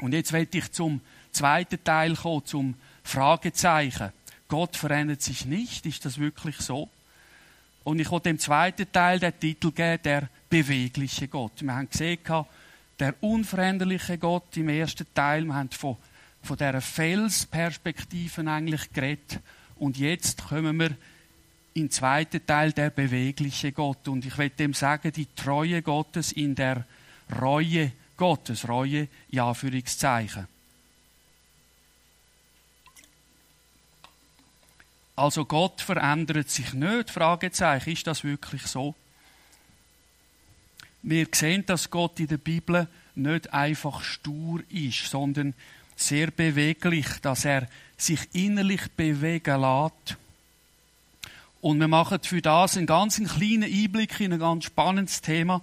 Und 0.00 0.12
jetzt 0.14 0.32
werde 0.32 0.56
ich 0.56 0.72
zum 0.72 1.00
zweiten 1.30 1.84
Teil 1.84 2.16
kommen, 2.16 2.46
zum 2.46 2.74
Fragezeichen. 3.04 4.12
Gott 4.48 4.76
verändert 4.76 5.20
sich 5.20 5.44
nicht. 5.44 5.84
Ist 5.84 6.04
das 6.06 6.18
wirklich 6.18 6.56
so? 6.56 6.88
Und 7.84 7.98
ich 7.98 8.10
wollte 8.10 8.30
dem 8.30 8.38
zweiten 8.38 8.90
Teil 8.90 9.18
den 9.18 9.38
Titel 9.38 9.72
geben, 9.72 10.02
der 10.02 10.28
bewegliche 10.48 11.28
Gott. 11.28 11.60
Wir 11.60 11.74
haben 11.74 11.90
gesehen, 11.90 12.18
der 12.98 13.14
unveränderliche 13.22 14.18
Gott 14.18 14.56
im 14.56 14.68
ersten 14.68 15.06
Teil. 15.14 15.44
Wir 15.44 15.54
haben 15.54 15.70
von, 15.70 15.96
von 16.42 16.56
dieser 16.56 16.80
Felsperspektive 16.80 18.48
eigentlich 18.50 18.92
geredet. 18.92 19.40
Und 19.76 19.98
jetzt 19.98 20.46
kommen 20.48 20.78
wir 20.78 20.96
im 21.74 21.90
zweiten 21.90 22.44
Teil 22.46 22.72
der 22.72 22.90
bewegliche 22.90 23.72
Gott. 23.72 24.08
Und 24.08 24.24
ich 24.26 24.36
will 24.38 24.50
dem 24.50 24.74
sagen, 24.74 25.12
die 25.12 25.26
Treue 25.34 25.82
Gottes 25.82 26.32
in 26.32 26.54
der 26.54 26.84
Reue 27.40 27.92
Gottes. 28.16 28.68
Reue, 28.68 29.08
ja, 29.30 29.48
Anführungszeichen. 29.48 30.46
Also 35.16 35.44
Gott 35.44 35.80
verändert 35.80 36.50
sich 36.50 36.72
nicht? 36.72 37.10
Fragezeichen. 37.10 37.90
Ist 37.90 38.06
das 38.06 38.24
wirklich 38.24 38.62
so? 38.66 38.94
Wir 41.02 41.26
sehen, 41.32 41.66
dass 41.66 41.90
Gott 41.90 42.20
in 42.20 42.28
der 42.28 42.38
Bibel 42.38 42.88
nicht 43.14 43.52
einfach 43.52 44.02
stur 44.02 44.62
ist, 44.68 45.10
sondern 45.10 45.54
sehr 45.96 46.30
beweglich, 46.30 47.06
dass 47.20 47.44
er 47.44 47.68
sich 47.96 48.20
innerlich 48.32 48.90
bewegen 48.96 49.60
lässt. 49.60 50.16
Und 51.60 51.78
wir 51.78 51.88
machen 51.88 52.18
für 52.22 52.42
das 52.42 52.76
einen 52.76 52.86
ganz 52.86 53.16
kleinen 53.16 53.64
Einblick 53.64 54.18
in 54.20 54.32
ein 54.32 54.40
ganz 54.40 54.64
spannendes 54.64 55.20
Thema, 55.20 55.62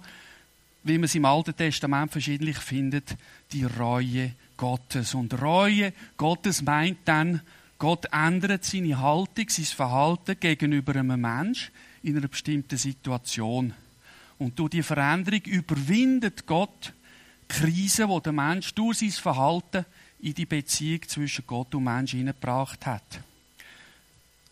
wie 0.82 0.96
man 0.96 1.04
es 1.04 1.14
im 1.14 1.26
Alten 1.26 1.54
Testament 1.54 2.10
verschiedentlich 2.10 2.56
findet, 2.56 3.16
die 3.52 3.64
Reue 3.64 4.32
Gottes. 4.56 5.14
Und 5.14 5.40
Reue 5.42 5.92
Gottes 6.16 6.62
meint 6.62 6.98
dann, 7.04 7.42
Gott 7.78 8.06
ändert 8.12 8.64
seine 8.64 8.98
Haltung, 9.00 9.48
sein 9.48 9.64
Verhalten 9.64 10.38
gegenüber 10.38 10.96
einem 10.96 11.20
Mensch 11.20 11.70
in 12.02 12.16
einer 12.16 12.28
bestimmten 12.28 12.78
Situation. 12.78 13.74
Und 14.40 14.58
durch 14.58 14.70
die 14.70 14.82
Veränderung 14.82 15.42
überwindet 15.42 16.44
Gott 16.46 16.92
Krisen, 17.46 18.08
die 18.08 18.20
der 18.22 18.32
Mensch 18.32 18.74
durch 18.74 18.98
sein 18.98 19.10
Verhalten 19.10 19.86
in 20.18 20.34
die 20.34 20.46
Beziehung 20.46 21.06
zwischen 21.06 21.46
Gott 21.46 21.72
und 21.76 21.84
Mensch 21.84 22.10
hineingebracht 22.10 22.84
hat. 22.86 23.20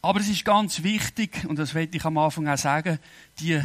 Aber 0.01 0.21
es 0.21 0.29
ist 0.29 0.45
ganz 0.45 0.85
wichtig, 0.85 1.45
und 1.49 1.59
das 1.59 1.75
werde 1.75 1.97
ich 1.97 2.05
am 2.05 2.19
Anfang 2.19 2.47
auch 2.47 2.57
sagen, 2.57 3.01
die, 3.41 3.61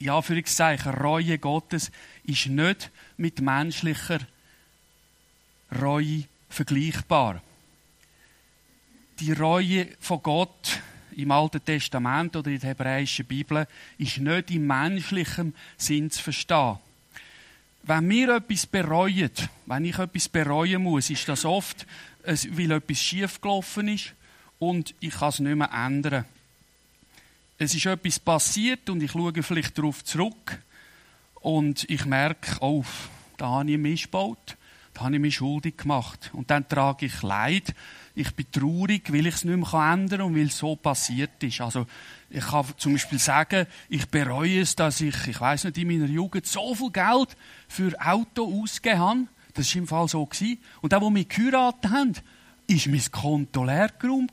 ja, 0.00 0.16
Anführungszeichen, 0.16 0.92
Reue 0.92 1.38
Gottes 1.38 1.92
ist 2.24 2.46
nicht 2.46 2.90
mit 3.16 3.40
menschlicher 3.40 4.18
Reue 5.80 6.24
vergleichbar 6.48 7.40
die 9.20 9.32
Reue 9.32 9.88
von 10.00 10.22
Gott 10.22 10.80
im 11.18 11.32
Alten 11.32 11.64
Testament 11.64 12.36
oder 12.36 12.50
in 12.50 12.60
der 12.60 12.70
hebräischen 12.70 13.26
Bibel 13.26 13.66
ist 13.98 14.18
nicht 14.18 14.50
im 14.52 14.66
menschlichen 14.66 15.52
Sinn 15.76 16.10
zu 16.10 16.22
verstehen. 16.22 16.78
Wenn 17.82 18.08
wir 18.08 18.36
etwas 18.36 18.66
bereuen, 18.66 19.30
wenn 19.66 19.84
ich 19.84 19.98
etwas 19.98 20.28
bereuen 20.28 20.82
muss, 20.82 21.10
ist 21.10 21.28
das 21.28 21.44
oft, 21.44 21.86
weil 22.24 22.70
etwas 22.70 22.98
schiefgelaufen 22.98 23.88
ist 23.88 24.14
und 24.60 24.94
ich 25.00 25.14
kann 25.14 25.30
es 25.30 25.40
nicht 25.40 25.56
mehr 25.56 25.70
ändern. 25.72 26.24
Es 27.58 27.74
ist 27.74 27.86
etwas 27.86 28.20
passiert 28.20 28.88
und 28.88 29.02
ich 29.02 29.10
schaue 29.10 29.42
vielleicht 29.42 29.76
darauf 29.76 30.04
zurück 30.04 30.62
und 31.34 31.84
ich 31.90 32.04
merke, 32.04 32.58
oh, 32.60 32.84
da 33.38 33.48
habe 33.48 33.72
ich 33.72 33.78
mich 33.78 34.04
gebaut, 34.04 34.56
da 34.94 35.02
habe 35.02 35.16
ich 35.16 35.20
mich 35.20 35.34
schuldig 35.36 35.78
gemacht. 35.78 36.30
Und 36.32 36.50
dann 36.50 36.68
trage 36.68 37.06
ich 37.06 37.22
Leid 37.22 37.74
ich 38.18 38.34
bin 38.34 38.50
traurig, 38.50 39.12
weil 39.12 39.26
ich 39.26 39.36
es 39.36 39.44
nicht 39.44 39.56
mehr 39.56 39.92
ändern 39.92 40.18
kann 40.18 40.20
und 40.22 40.34
weil 40.34 40.48
es 40.48 40.58
so 40.58 40.74
passiert 40.74 41.40
ist. 41.42 41.60
Also, 41.60 41.86
ich 42.30 42.44
kann 42.44 42.64
zum 42.76 42.94
Beispiel 42.94 43.18
sagen, 43.18 43.66
ich 43.88 44.08
bereue 44.08 44.60
es, 44.60 44.74
dass 44.74 45.00
ich, 45.00 45.28
ich 45.28 45.40
weiß 45.40 45.64
nicht, 45.64 45.78
in 45.78 45.86
meiner 45.86 46.10
Jugend 46.10 46.44
so 46.44 46.74
viel 46.74 46.90
Geld 46.90 47.36
für 47.68 47.94
Auto 48.04 48.62
ausgegeben 48.62 48.98
habe. 48.98 49.20
Das 49.54 49.72
war 49.72 49.80
im 49.80 49.86
Fall 49.86 50.08
so. 50.08 50.26
Gewesen. 50.26 50.58
Und 50.80 50.92
auch, 50.92 51.00
wo 51.00 51.14
wir 51.14 51.24
geheiratet 51.24 51.90
haben, 51.92 52.14
war 52.14 52.92
mein 52.92 53.12
Konto 53.12 53.64
leer 53.64 53.90
geräumt. 53.96 54.32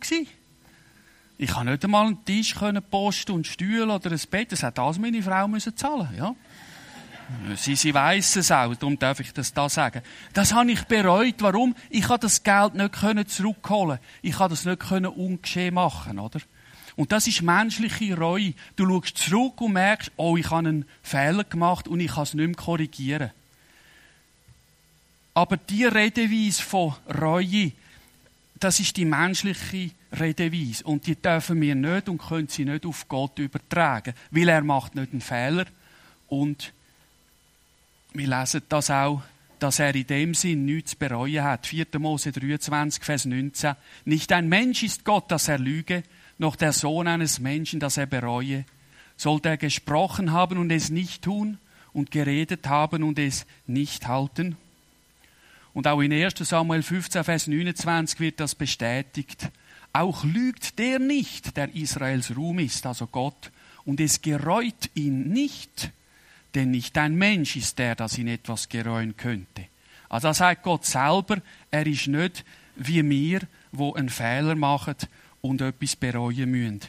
Ich 1.38 1.52
konnte 1.52 1.72
nicht 1.72 1.84
einmal 1.84 2.08
einen 2.08 2.26
Tisch 2.26 2.56
posten 2.90 3.32
und 3.34 3.46
Stühle 3.46 3.94
oder 3.94 4.12
ein 4.12 4.22
Bett. 4.32 4.52
Das 4.52 4.64
hat 4.64 4.80
alles 4.80 4.98
meine 4.98 5.22
Frau 5.22 5.48
müssen 5.48 5.78
zahlen. 5.78 6.10
Ja. 6.18 6.36
Sie, 7.56 7.76
sie 7.76 7.94
weiss 7.94 8.36
es 8.36 8.52
auch, 8.52 8.76
darum 8.76 9.00
darf 9.00 9.20
ich 9.20 9.34
das 9.34 9.54
da 9.54 9.68
sagen. 9.68 10.02
Das 10.34 10.54
habe 10.54 10.72
ich 10.72 10.84
bereut. 10.84 11.36
Warum? 11.40 11.76
Ich 11.90 12.08
habe 12.10 12.20
das 12.20 12.44
Geld 12.44 12.76
nicht 12.76 12.94
können 12.94 13.28
zurückholen. 13.28 14.00
Ich 14.22 14.38
habe 14.38 14.52
das 14.52 14.66
nicht 14.66 14.92
ungeschehen 14.92 15.74
machen, 15.74 16.20
oder? 16.20 16.40
Und 16.96 17.12
das 17.12 17.28
ist 17.28 17.42
menschliche 17.42 18.18
Reue. 18.18 18.54
Du 18.76 18.88
schaust 18.88 19.18
zurück 19.18 19.60
und 19.62 19.74
merkst, 19.74 20.12
oh, 20.18 20.38
ich 20.38 20.50
habe 20.50 20.70
einen 20.70 20.86
Fehler 21.02 21.44
gemacht 21.44 21.88
und 21.88 22.00
ich 22.00 22.14
kann 22.14 22.24
es 22.24 22.34
nicht 22.34 22.46
mehr 22.46 22.56
korrigieren. 22.56 23.32
Aber 25.34 25.58
die 25.58 25.84
Redeweise 25.84 26.64
von 26.64 26.96
Reue, 27.22 27.74
das 28.58 28.80
ist 28.80 28.96
die 28.96 29.04
menschliche 29.04 29.92
Redeweise. 30.14 30.86
Und 30.86 31.08
die 31.08 31.16
dürfen 31.16 31.60
wir 31.60 31.76
nicht 31.76 32.08
und 32.08 32.20
können 32.20 32.48
sie 32.48 32.64
nicht 32.64 32.86
auf 32.86 33.08
Gott 33.10 33.40
übertragen. 33.40 34.14
Weil 34.32 34.48
er 34.48 34.64
macht 34.64 34.96
nicht 34.96 35.12
einen 35.12 35.22
Fehler 35.22 35.66
und 36.28 36.72
wir 38.18 38.28
lesen 38.28 38.62
das 38.70 38.90
auch, 38.90 39.22
dass 39.60 39.80
er 39.80 39.96
in 39.96 40.08
dem 40.08 40.34
Sinn 40.34 40.66
nichts 40.66 40.92
zu 40.92 40.98
bereuen 40.98 41.44
hat. 41.44 41.68
4. 41.68 41.88
Mose 41.98 42.32
23, 42.32 43.04
Vers 43.04 43.26
19. 43.26 43.76
Nicht 44.06 44.32
ein 44.32 44.50
Mensch 44.50 44.84
ist 44.84 45.06
Gott, 45.06 45.32
dass 45.32 45.48
er 45.48 45.60
lüge, 45.60 46.04
noch 46.38 46.56
der 46.56 46.74
Sohn 46.74 47.08
eines 47.08 47.40
Menschen, 47.40 47.80
dass 47.80 47.98
er 47.98 48.06
bereue. 48.06 48.66
Sollte 49.18 49.50
er 49.50 49.58
gesprochen 49.58 50.32
haben 50.32 50.58
und 50.58 50.72
es 50.72 50.90
nicht 50.90 51.24
tun 51.24 51.58
und 51.94 52.12
geredet 52.12 52.68
haben 52.68 53.04
und 53.04 53.18
es 53.18 53.46
nicht 53.68 54.08
halten? 54.08 54.58
Und 55.74 55.88
auch 55.88 56.02
in 56.02 56.14
1. 56.14 56.36
Samuel 56.40 56.84
15, 56.84 57.24
Vers 57.24 57.48
29 57.48 58.20
wird 58.20 58.40
das 58.40 58.56
bestätigt. 58.56 59.50
Auch 59.94 60.24
lügt 60.24 60.80
der 60.80 61.00
nicht, 61.00 61.56
der 61.56 61.74
Israels 61.74 62.36
Ruhm 62.36 62.60
ist, 62.60 62.86
also 62.86 63.08
Gott, 63.08 63.52
und 63.86 64.00
es 64.00 64.22
gereut 64.22 64.90
ihn 64.94 65.30
nicht, 65.30 65.92
denn 66.56 66.72
nicht 66.72 66.98
ein 66.98 67.16
Mensch 67.16 67.56
ist 67.56 67.78
der, 67.78 67.96
dass 67.96 68.18
ihn 68.18 68.28
etwas 68.28 68.70
gereuen 68.70 69.16
könnte. 69.18 69.66
Also 70.10 70.30
das 70.30 70.38
sagt 70.38 70.64
Gott 70.64 70.86
selber, 70.86 71.42
er 71.70 71.86
ist 71.86 72.08
nicht 72.08 72.46
wie 72.78 73.08
wir, 73.08 73.42
wo 73.72 73.94
einen 73.94 74.10
Fehler 74.10 74.56
machen 74.56 74.96
und 75.42 75.62
etwas 75.62 75.96
bereuen 75.96 76.50
müssen. 76.50 76.82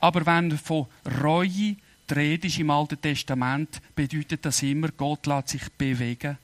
Aber 0.00 0.24
wenn 0.26 0.56
von 0.58 0.86
Reue 1.22 1.76
die 2.10 2.14
Rede 2.14 2.48
ist 2.48 2.58
im 2.58 2.70
Alten 2.70 3.00
Testament, 3.00 3.80
bedeutet 3.94 4.44
das 4.44 4.62
immer, 4.62 4.88
Gott 4.88 5.26
lässt 5.26 5.48
sich 5.48 5.70
bewegen 5.72 6.38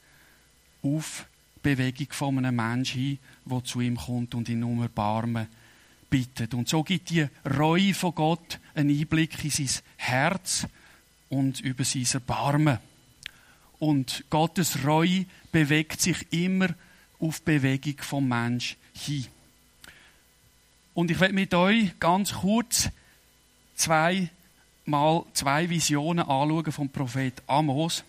auf 0.82 1.26
Bewegung 1.62 2.06
von 2.10 2.38
einem 2.38 2.56
Menschen 2.56 3.00
hin, 3.00 3.18
der 3.44 3.64
zu 3.64 3.80
ihm 3.80 3.96
kommt 3.96 4.34
und 4.34 4.48
ihn 4.48 4.62
um 4.62 4.80
Erbarmen 4.80 5.48
bittet. 6.08 6.54
Und 6.54 6.68
so 6.68 6.82
gibt 6.82 7.10
die 7.10 7.26
Reue 7.58 7.94
von 7.94 8.14
Gott 8.14 8.60
einen 8.74 8.96
Einblick 8.96 9.44
in 9.44 9.50
sein 9.50 9.82
Herz 9.96 10.66
und 11.28 11.60
über 11.60 11.84
sein 11.84 12.06
Erbarmen. 12.12 12.78
Und 13.78 14.24
Gottes 14.30 14.84
Reue 14.84 15.26
bewegt 15.52 16.00
sich 16.00 16.32
immer 16.32 16.68
auf 17.20 17.42
Bewegung 17.42 17.98
vom 17.98 18.28
Mensch 18.28 18.76
hin. 18.92 19.26
Und 20.94 21.10
ich 21.10 21.20
werde 21.20 21.34
mit 21.34 21.54
euch 21.54 21.98
ganz 22.00 22.32
kurz 22.32 22.88
zwei 23.76 24.30
mal 24.84 25.24
zwei 25.34 25.68
Visionen 25.68 26.24
anschauen 26.24 26.72
vom 26.72 26.88
Prophet 26.88 27.42
Amos. 27.46 28.04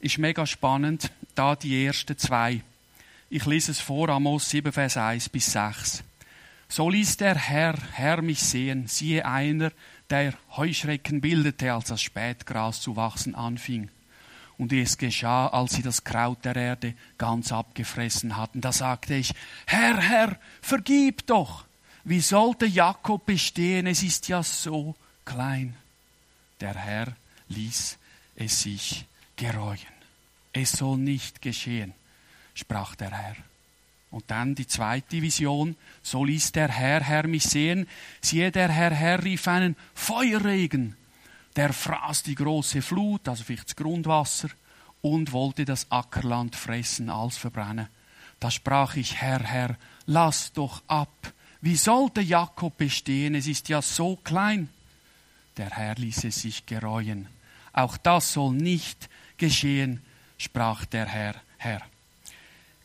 Ist 0.00 0.18
mega 0.18 0.46
spannend, 0.46 1.12
da 1.34 1.54
die 1.54 1.84
ersten 1.84 2.18
zwei. 2.18 2.62
Ich 3.28 3.44
lese 3.46 3.72
es 3.72 3.80
vor, 3.80 4.08
Amos 4.08 4.48
7, 4.50 4.72
Vers 4.72 4.96
1 4.96 5.28
bis 5.28 5.52
6. 5.52 6.02
So 6.68 6.90
ließ 6.90 7.16
der 7.18 7.36
Herr, 7.36 7.76
Herr 7.92 8.22
mich 8.22 8.40
sehen, 8.40 8.88
siehe 8.88 9.24
einer, 9.24 9.70
der 10.10 10.34
Heuschrecken 10.56 11.20
bildete, 11.20 11.72
als 11.72 11.86
das 11.86 12.02
Spätgras 12.02 12.80
zu 12.80 12.96
wachsen 12.96 13.34
anfing. 13.34 13.90
Und 14.58 14.72
es 14.72 14.96
geschah, 14.96 15.48
als 15.48 15.74
sie 15.74 15.82
das 15.82 16.04
Kraut 16.04 16.44
der 16.44 16.56
Erde 16.56 16.94
ganz 17.18 17.52
abgefressen 17.52 18.36
hatten. 18.36 18.60
Da 18.60 18.72
sagte 18.72 19.14
ich, 19.14 19.34
Herr, 19.66 20.00
Herr, 20.00 20.38
vergib 20.62 21.26
doch. 21.26 21.66
Wie 22.04 22.20
sollte 22.20 22.66
Jakob 22.66 23.26
bestehen? 23.26 23.86
Es 23.86 24.02
ist 24.02 24.28
ja 24.28 24.42
so 24.42 24.94
klein. 25.24 25.76
Der 26.60 26.74
Herr 26.74 27.08
ließ 27.48 27.98
es 28.36 28.62
sich 28.62 29.04
gereuen. 29.36 29.78
Es 30.52 30.72
soll 30.72 30.96
nicht 30.96 31.42
geschehen, 31.42 31.92
sprach 32.54 32.94
der 32.94 33.10
Herr. 33.10 33.36
Und 34.16 34.30
dann 34.30 34.54
die 34.54 34.66
zweite 34.66 35.20
Vision. 35.20 35.76
So 36.00 36.24
ließ 36.24 36.52
der 36.52 36.68
Herr, 36.68 37.02
Herr 37.02 37.26
mich 37.26 37.44
sehen. 37.44 37.86
Siehe, 38.22 38.50
der 38.50 38.70
Herr, 38.70 38.90
Herr 38.90 39.22
rief 39.22 39.46
einen 39.46 39.76
Feuerregen. 39.92 40.96
Der 41.54 41.74
fraß 41.74 42.22
die 42.22 42.34
große 42.34 42.80
Flut, 42.80 43.28
also 43.28 43.44
vielleicht 43.44 43.68
das 43.68 43.76
Grundwasser, 43.76 44.48
und 45.02 45.32
wollte 45.32 45.66
das 45.66 45.90
Ackerland 45.90 46.56
fressen 46.56 47.10
als 47.10 47.36
verbrennen. 47.36 47.88
Da 48.40 48.50
sprach 48.50 48.96
ich, 48.96 49.16
Herr, 49.16 49.42
Herr, 49.42 49.76
lass 50.06 50.50
doch 50.54 50.82
ab. 50.86 51.34
Wie 51.60 51.76
sollte 51.76 52.22
Jakob 52.22 52.78
bestehen? 52.78 53.34
Es 53.34 53.46
ist 53.46 53.68
ja 53.68 53.82
so 53.82 54.16
klein. 54.16 54.70
Der 55.58 55.68
Herr 55.68 55.96
ließ 55.96 56.24
es 56.24 56.40
sich 56.40 56.64
gereuen. 56.64 57.28
Auch 57.74 57.98
das 57.98 58.32
soll 58.32 58.54
nicht 58.54 59.10
geschehen, 59.36 60.00
sprach 60.38 60.86
der 60.86 61.04
Herr, 61.04 61.34
Herr. 61.58 61.82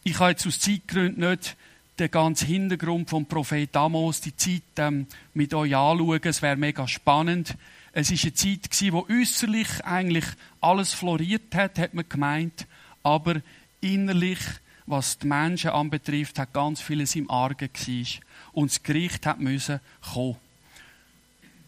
Ich 0.03 0.19
habe 0.19 0.31
jetzt 0.31 0.47
aus 0.47 0.59
Zeitgründen 0.59 1.29
nicht 1.29 1.55
den 1.99 2.09
ganzen 2.09 2.47
Hintergrund 2.47 3.07
vom 3.07 3.27
Prophet 3.27 3.75
Amos, 3.77 4.19
die 4.19 4.35
Zeit 4.35 4.63
ähm, 4.77 5.05
mit 5.35 5.53
euch 5.53 5.75
anschauen. 5.75 6.19
Es 6.23 6.41
wäre 6.41 6.55
mega 6.55 6.87
spannend. 6.87 7.55
Es 7.93 8.09
ist 8.09 8.23
eine 8.23 8.33
Zeit 8.33 8.71
gewesen, 8.71 8.93
wo 8.93 9.05
äußerlich 9.07 9.85
eigentlich 9.85 10.25
alles 10.59 10.93
floriert 10.93 11.53
hat, 11.53 11.77
hat 11.77 11.93
man 11.93 12.09
gemeint, 12.09 12.65
aber 13.03 13.41
innerlich, 13.79 14.39
was 14.87 15.19
die 15.19 15.27
Menschen 15.27 15.69
anbetrifft, 15.69 16.39
hat 16.39 16.51
ganz 16.51 16.81
vieles 16.81 17.15
im 17.15 17.29
Argen 17.29 17.69
gewesen. 17.71 18.21
Und 18.53 18.71
das 18.71 18.81
Gericht 18.81 19.27
hat 19.27 19.39
müssen 19.39 19.81
kommen. 20.01 20.37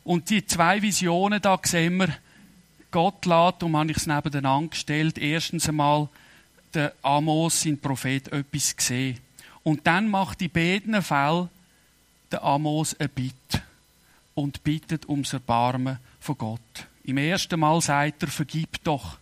Und 0.04 0.32
die 0.32 0.43
zwei 0.43 0.82
Visionen 0.82 1.39
da 1.39 1.60
sehen 1.62 1.98
wir, 1.98 2.10
Gott 2.89 3.28
lädt, 3.28 3.62
und 3.62 3.78
habe 3.78 3.91
ich 3.91 3.98
es 3.98 4.08
nebeneinander 4.08 4.69
gestellt, 4.69 5.19
erstens 5.19 5.69
einmal, 5.69 6.10
der 6.74 6.94
Amos, 7.02 7.62
sein 7.62 7.80
Prophet, 7.80 8.32
etwas 8.32 8.76
gesehen. 8.76 9.20
Und 9.64 9.86
dann 9.88 10.10
macht 10.10 10.42
in 10.42 10.50
beiden 10.50 11.02
Fällen 11.02 11.50
der 12.32 12.44
Amos 12.44 12.96
ein 13.00 13.10
Bitte 13.10 13.62
und 14.36 14.64
bittet 14.64 15.08
ums 15.08 15.34
Erbarmen 15.34 16.00
von 16.20 16.38
Gott. 16.38 16.88
Im 17.04 17.18
ersten 17.18 17.60
Mal 17.60 17.82
sagt 17.82 18.24
er, 18.24 18.30
vergib 18.30 18.84
doch. 18.84 19.18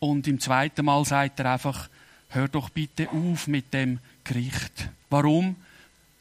Und 0.00 0.26
im 0.26 0.40
zweiten 0.40 0.84
Mal 0.84 1.04
sagt 1.04 1.40
er 1.40 1.52
einfach, 1.52 1.88
hör 2.28 2.48
doch 2.48 2.70
bitte 2.70 3.08
auf 3.10 3.46
mit 3.46 3.72
dem 3.72 4.00
Gericht. 4.24 4.88
Warum? 5.10 5.56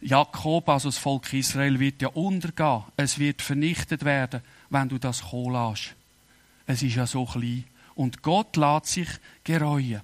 Jakob, 0.01 0.67
also 0.69 0.89
das 0.89 0.97
Volk 0.97 1.31
Israel, 1.33 1.79
wird 1.79 2.01
ja 2.01 2.09
untergehen. 2.09 2.83
Es 2.97 3.17
wird 3.17 3.41
vernichtet 3.41 4.03
werden, 4.03 4.41
wenn 4.69 4.89
du 4.89 4.97
das 4.97 5.21
kommen 5.21 5.53
lässt. 5.53 5.95
Es 6.67 6.83
ist 6.83 6.95
ja 6.95 7.07
so 7.07 7.25
klein. 7.25 7.63
Und 7.95 8.21
Gott 8.21 8.57
lässt 8.57 8.87
sich 8.87 9.09
gereuen. 9.43 10.01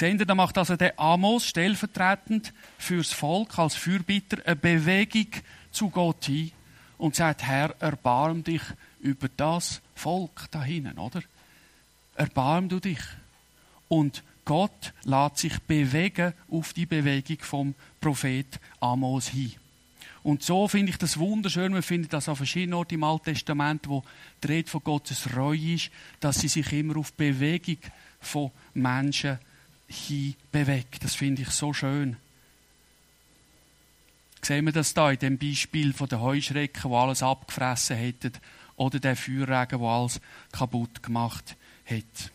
Seht 0.00 0.18
ihr, 0.18 0.24
da 0.24 0.34
macht 0.34 0.56
also 0.56 0.76
der 0.76 0.98
Amos 0.98 1.44
stellvertretend 1.44 2.54
fürs 2.78 3.12
Volk 3.12 3.58
als 3.58 3.74
Fürbitter 3.74 4.38
eine 4.46 4.56
Bewegung 4.56 5.26
zu 5.72 5.90
Gott 5.90 6.24
hin 6.24 6.52
und 6.96 7.16
sagt, 7.16 7.42
Herr, 7.42 7.74
erbarm 7.80 8.42
dich 8.42 8.62
über 9.00 9.28
das 9.36 9.82
Volk 9.94 10.46
da 10.52 10.62
hinten, 10.62 10.98
oder? 10.98 11.20
Erbarm 12.14 12.70
du 12.70 12.80
dich. 12.80 13.02
Und 13.88 14.22
Gott 14.46 14.94
lässt 15.04 15.36
sich 15.36 15.58
bewegen 15.64 16.32
auf 16.50 16.72
die 16.72 16.86
Bewegung 16.86 17.40
vom 17.40 17.74
Prophet 18.00 18.58
Amos 18.80 19.28
hin. 19.28 19.52
Und 20.22 20.42
so 20.42 20.66
finde 20.66 20.92
ich 20.92 20.96
das 20.96 21.18
wunderschön. 21.18 21.74
Wir 21.74 21.82
finden 21.82 22.08
das 22.08 22.26
an 22.26 22.36
verschiedenen 22.36 22.72
Orten 22.72 22.94
im 22.94 23.04
Alten 23.04 23.34
Testament, 23.34 23.86
wo 23.86 24.02
die 24.42 24.46
Rede 24.46 24.70
von 24.70 24.82
Gottes 24.82 25.36
Reue 25.36 25.74
ist, 25.74 25.90
dass 26.20 26.40
sie 26.40 26.48
sich 26.48 26.72
immer 26.72 26.96
auf 26.96 27.12
Bewegung 27.12 27.80
von 28.18 28.50
Menschen 28.72 29.38
hin 29.90 30.34
bewegt. 30.52 31.04
Das 31.04 31.14
finde 31.14 31.42
ich 31.42 31.50
so 31.50 31.72
schön. 31.72 32.16
Sehen 34.42 34.64
wir 34.64 34.72
das 34.72 34.94
da 34.94 35.10
in 35.10 35.18
dem 35.18 35.38
Beispiel 35.38 35.92
von 35.92 36.08
den 36.08 36.20
Heuschrecken, 36.20 36.90
wo 36.90 36.96
alles 36.98 37.22
abgefressen 37.22 37.96
hätten, 37.96 38.32
oder 38.76 38.98
der 38.98 39.16
Feuerregen, 39.16 39.80
wo 39.80 39.88
alles 39.88 40.20
kaputt 40.52 41.02
gemacht 41.02 41.56
hat. 41.84 42.30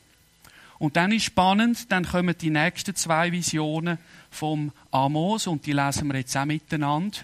Und 0.78 0.96
dann 0.96 1.12
ist 1.12 1.24
spannend, 1.24 1.92
dann 1.92 2.06
kommen 2.06 2.36
die 2.38 2.52
nächsten 2.52 2.96
zwei 2.96 3.32
Visionen 3.32 3.98
vom 4.30 4.72
Amos 4.92 5.48
und 5.48 5.66
die 5.66 5.72
lesen 5.72 6.08
wir 6.10 6.20
jetzt 6.20 6.38
auch 6.38 6.46
miteinander. 6.46 7.18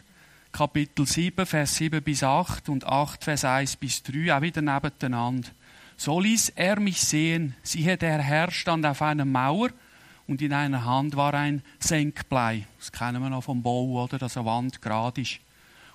Kapitel 0.51 1.05
7, 1.05 1.45
Vers 1.45 1.75
7 1.75 2.01
bis 2.01 2.23
8 2.23 2.69
und 2.69 2.85
8, 2.85 3.23
Vers 3.23 3.45
1 3.45 3.75
bis 3.75 4.01
3, 4.03 4.35
auch 4.35 4.41
wieder 4.41 4.61
nebeneinander. 4.61 5.49
So 5.97 6.19
ließ 6.19 6.53
er 6.55 6.79
mich 6.79 6.99
sehen, 7.01 7.55
siehe, 7.61 7.97
der 7.97 8.19
Herr 8.19 8.49
stand 8.49 8.85
auf 8.85 9.01
einer 9.01 9.25
Mauer 9.25 9.69
und 10.31 10.41
in 10.41 10.53
einer 10.53 10.85
Hand 10.85 11.17
war 11.17 11.33
ein 11.33 11.61
Senkblei. 11.77 12.65
Das 12.79 12.89
kennen 12.93 13.21
wir 13.21 13.29
noch 13.29 13.43
vom 13.43 13.61
Bau, 13.61 14.01
oder? 14.01 14.17
Dass 14.17 14.37
eine 14.37 14.45
Wand 14.45 14.81
gerade 14.81 15.19
ist. 15.19 15.41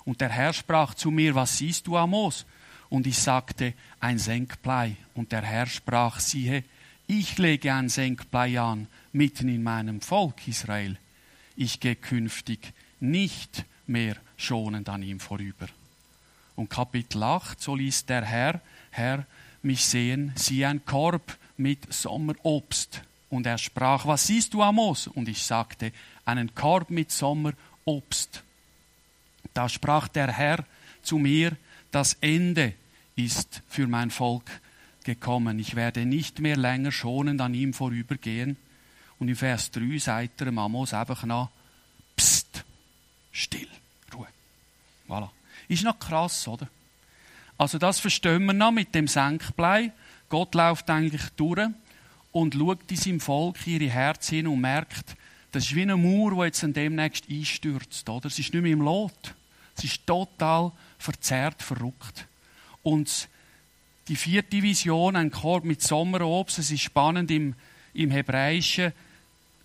Und 0.05 0.21
der 0.21 0.29
Herr 0.29 0.53
sprach 0.53 0.93
zu 0.93 1.09
mir, 1.09 1.33
was 1.33 1.57
siehst 1.57 1.87
du, 1.87 1.97
Amos? 1.97 2.45
Und 2.87 3.07
ich 3.07 3.17
sagte, 3.17 3.73
ein 3.99 4.19
Senkblei. 4.19 4.95
Und 5.15 5.31
der 5.31 5.41
Herr 5.41 5.65
sprach, 5.65 6.19
siehe, 6.19 6.63
ich 7.07 7.39
lege 7.39 7.73
ein 7.73 7.89
Senkblei 7.89 8.61
an, 8.61 8.85
mitten 9.11 9.49
in 9.49 9.63
meinem 9.63 10.01
Volk 10.01 10.47
Israel. 10.47 10.99
Ich 11.55 11.79
gehe 11.79 11.95
künftig 11.95 12.73
nicht 12.99 13.65
mehr 13.87 14.17
schonend 14.37 14.87
an 14.87 15.01
ihm 15.01 15.19
vorüber. 15.19 15.65
Und 16.55 16.69
Kapitel 16.69 17.23
8, 17.23 17.59
so 17.59 17.75
ließ 17.75 18.05
der 18.05 18.23
Herr, 18.23 18.61
Herr, 18.91 19.25
mich 19.63 19.83
sehen, 19.83 20.31
siehe 20.35 20.67
ein 20.67 20.85
Korb 20.85 21.39
mit 21.57 21.91
Sommerobst. 21.91 23.01
Und 23.29 23.45
er 23.45 23.57
sprach, 23.57 24.05
was 24.05 24.27
siehst 24.27 24.53
du, 24.53 24.61
Amos? 24.61 25.07
Und 25.07 25.27
ich 25.27 25.43
sagte, 25.43 25.91
einen 26.25 26.55
Korb 26.55 26.89
mit 26.89 27.11
Sommerobst. 27.11 28.43
Da 29.53 29.67
sprach 29.67 30.07
der 30.07 30.31
Herr 30.31 30.63
zu 31.01 31.17
mir, 31.17 31.57
das 31.91 32.13
Ende 32.21 32.73
ist 33.15 33.61
für 33.67 33.87
mein 33.87 34.11
Volk 34.11 34.61
gekommen. 35.03 35.59
Ich 35.59 35.75
werde 35.75 36.05
nicht 36.05 36.39
mehr 36.39 36.57
länger 36.57 36.91
schonend 36.91 37.41
an 37.41 37.53
ihm 37.53 37.73
vorübergehen. 37.73 38.57
Und 39.19 39.29
im 39.29 39.35
Vers 39.35 39.71
3 39.71 39.97
sagt 39.97 40.41
er 40.41 40.47
Amos 40.47 40.93
einfach 40.93 41.23
noch, 41.23 41.49
Psst, 42.15 42.63
still, 43.31 43.67
Ruhe. 44.13 44.27
Voilà. 45.07 45.29
Ist 45.67 45.83
noch 45.83 45.99
krass, 45.99 46.47
oder? 46.47 46.67
Also 47.57 47.77
das 47.77 47.99
verstehen 47.99 48.45
wir 48.45 48.53
noch 48.53 48.71
mit 48.71 48.93
dem 48.93 49.07
Senkblei. 49.07 49.91
Gott 50.29 50.53
läuft 50.55 50.89
eigentlich 50.89 51.23
durch 51.35 51.69
und 52.31 52.55
schaut 52.55 52.91
in 52.91 52.97
seinem 52.97 53.19
Volk 53.19 53.65
ihre 53.65 53.89
Herzen 53.89 54.35
hin 54.35 54.47
und 54.47 54.61
merkt, 54.61 55.15
das 55.51 55.65
ist 55.65 55.75
wie 55.75 55.81
eine 55.81 55.97
Mauer, 55.97 56.31
die 56.31 56.43
jetzt 56.43 56.63
demnächst 56.63 57.29
einstürzt. 57.29 58.09
Oder? 58.09 58.27
Es 58.27 58.37
ist 58.37 58.53
nicht 58.53 58.61
mehr 58.61 58.73
im 58.73 58.81
Lot. 58.81 59.35
Es 59.77 59.83
ist 59.83 60.05
total 60.05 60.71
verzerrt, 60.97 61.61
verrückt. 61.63 62.27
Und 62.83 63.29
die 64.07 64.15
vierte 64.15 64.61
Vision, 64.61 65.15
ein 65.15 65.31
Korb 65.31 65.63
mit 65.65 65.81
Sommerobst, 65.81 66.59
es 66.59 66.71
ist 66.71 66.81
spannend 66.81 67.31
im, 67.31 67.55
im 67.93 68.11
Hebräischen, 68.11 68.93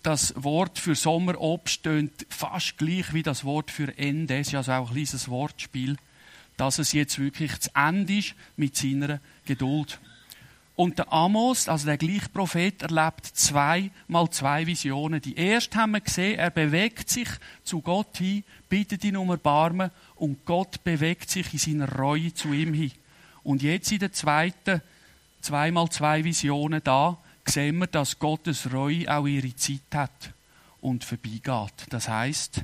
das 0.03 0.33
Wort 0.35 0.79
für 0.79 0.95
Sommerobst 0.95 1.83
tönt 1.83 2.25
fast 2.27 2.77
gleich 2.77 3.13
wie 3.13 3.23
das 3.23 3.45
Wort 3.45 3.71
für 3.71 3.97
Ende. 3.97 4.37
Es 4.37 4.49
ist 4.49 4.55
also 4.55 4.73
auch 4.73 4.89
ein 4.89 4.95
kleines 4.95 5.29
Wortspiel, 5.29 5.95
dass 6.57 6.77
es 6.77 6.91
jetzt 6.91 7.19
wirklich 7.19 7.57
zu 7.59 7.69
Ende 7.73 8.17
ist 8.17 8.35
mit 8.57 8.75
seiner 8.75 9.21
Geduld. 9.45 9.99
Und 10.75 10.97
der 10.97 11.13
Amos, 11.13 11.69
also 11.69 11.85
der 11.85 11.97
gleiche 11.97 12.29
Prophet, 12.29 12.81
erlebt 12.81 13.27
zwei 13.27 13.91
mal 14.07 14.29
zwei 14.31 14.65
Visionen. 14.65 15.21
Die 15.21 15.35
erste 15.35 15.77
haben 15.77 15.91
wir 15.91 16.01
gesehen, 16.01 16.39
er 16.39 16.49
bewegt 16.49 17.09
sich 17.09 17.29
zu 17.63 17.81
Gott 17.81 18.17
hin, 18.17 18.43
bittet 18.69 19.03
ihn 19.03 19.17
um 19.17 19.29
Erbarmen 19.29 19.91
und 20.15 20.45
Gott 20.45 20.83
bewegt 20.83 21.29
sich 21.29 21.53
in 21.53 21.59
seiner 21.59 21.95
Reue 21.95 22.33
zu 22.33 22.53
ihm 22.53 22.73
hin. 22.73 22.91
Und 23.43 23.61
jetzt 23.61 23.91
in 23.91 23.99
der 23.99 24.13
zweiten, 24.13 24.81
zweimal 25.41 25.89
zwei 25.89 26.23
Visionen 26.23 26.81
da, 26.83 27.17
sehen 27.45 27.77
wir, 27.77 27.87
dass 27.87 28.17
Gottes 28.17 28.73
Reue 28.73 29.13
auch 29.15 29.27
ihre 29.27 29.55
Zeit 29.55 29.81
hat 29.93 30.33
und 30.81 31.03
vorbeigeht. 31.03 31.85
Das 31.89 32.07
heißt, 32.07 32.63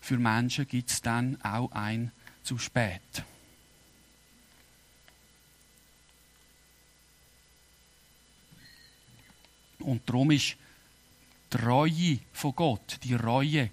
für 0.00 0.16
Menschen 0.16 0.66
gibt 0.68 0.90
es 0.90 1.02
dann 1.02 1.38
auch 1.42 1.70
ein 1.72 2.12
zu 2.42 2.56
spät. 2.58 3.24
Und 9.86 10.02
darum 10.08 10.32
ist 10.32 10.56
die 11.52 11.56
Reue 11.58 12.18
von 12.32 12.56
Gott, 12.56 12.98
die 13.04 13.14
Reue, 13.14 13.70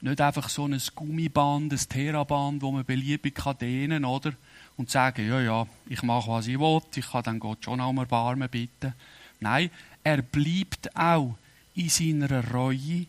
nicht 0.00 0.20
einfach 0.22 0.48
so 0.48 0.64
ein 0.64 0.80
Gummiband, 0.94 1.70
ein 1.70 1.78
Theraband, 1.78 2.62
wo 2.62 2.72
man 2.72 2.86
beliebig 2.86 3.34
kann 3.34 3.58
dehnen, 3.58 4.06
oder? 4.06 4.32
Und 4.78 4.88
sagen, 4.88 5.28
ja, 5.28 5.38
ja, 5.42 5.66
ich 5.86 6.02
mache, 6.02 6.30
was 6.30 6.46
ich 6.46 6.58
will, 6.58 6.80
ich 6.94 7.10
kann 7.10 7.24
dann 7.24 7.38
Gott 7.38 7.62
schon 7.62 7.78
um 7.82 7.98
Erbarmen 7.98 8.48
bitten. 8.48 8.94
Nein, 9.40 9.70
er 10.02 10.22
bleibt 10.22 10.96
auch 10.96 11.36
in 11.74 11.90
seiner 11.90 12.42
Reue 12.50 13.04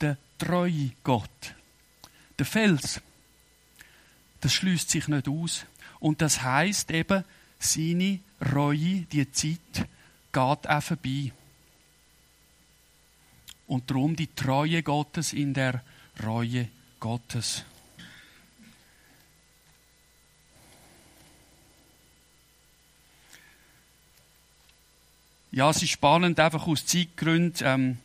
der 0.00 0.16
treue 0.38 0.92
Gott. 1.02 1.54
Der 2.38 2.46
Fels, 2.46 3.00
das 4.40 4.52
schließt 4.52 4.90
sich 4.90 5.08
nicht 5.08 5.26
aus. 5.26 5.66
Und 5.98 6.22
das 6.22 6.40
heißt 6.40 6.92
eben, 6.92 7.24
seine 7.58 8.20
Reue, 8.54 9.06
die 9.10 9.28
Zeit, 9.32 9.88
geht 10.32 10.68
auch 10.68 10.82
vorbei. 10.82 11.32
Und 13.66 13.90
darum 13.90 14.14
die 14.16 14.28
Treue 14.34 14.82
Gottes 14.82 15.32
in 15.32 15.54
der 15.54 15.82
Reue 16.24 16.68
Gottes. 17.00 17.64
Ja, 25.50 25.70
es 25.70 25.82
ist 25.82 25.90
spannend, 25.90 26.38
einfach 26.38 26.66
aus 26.66 26.84
Zeitgründen 26.84 27.66
ähm, 27.66 27.98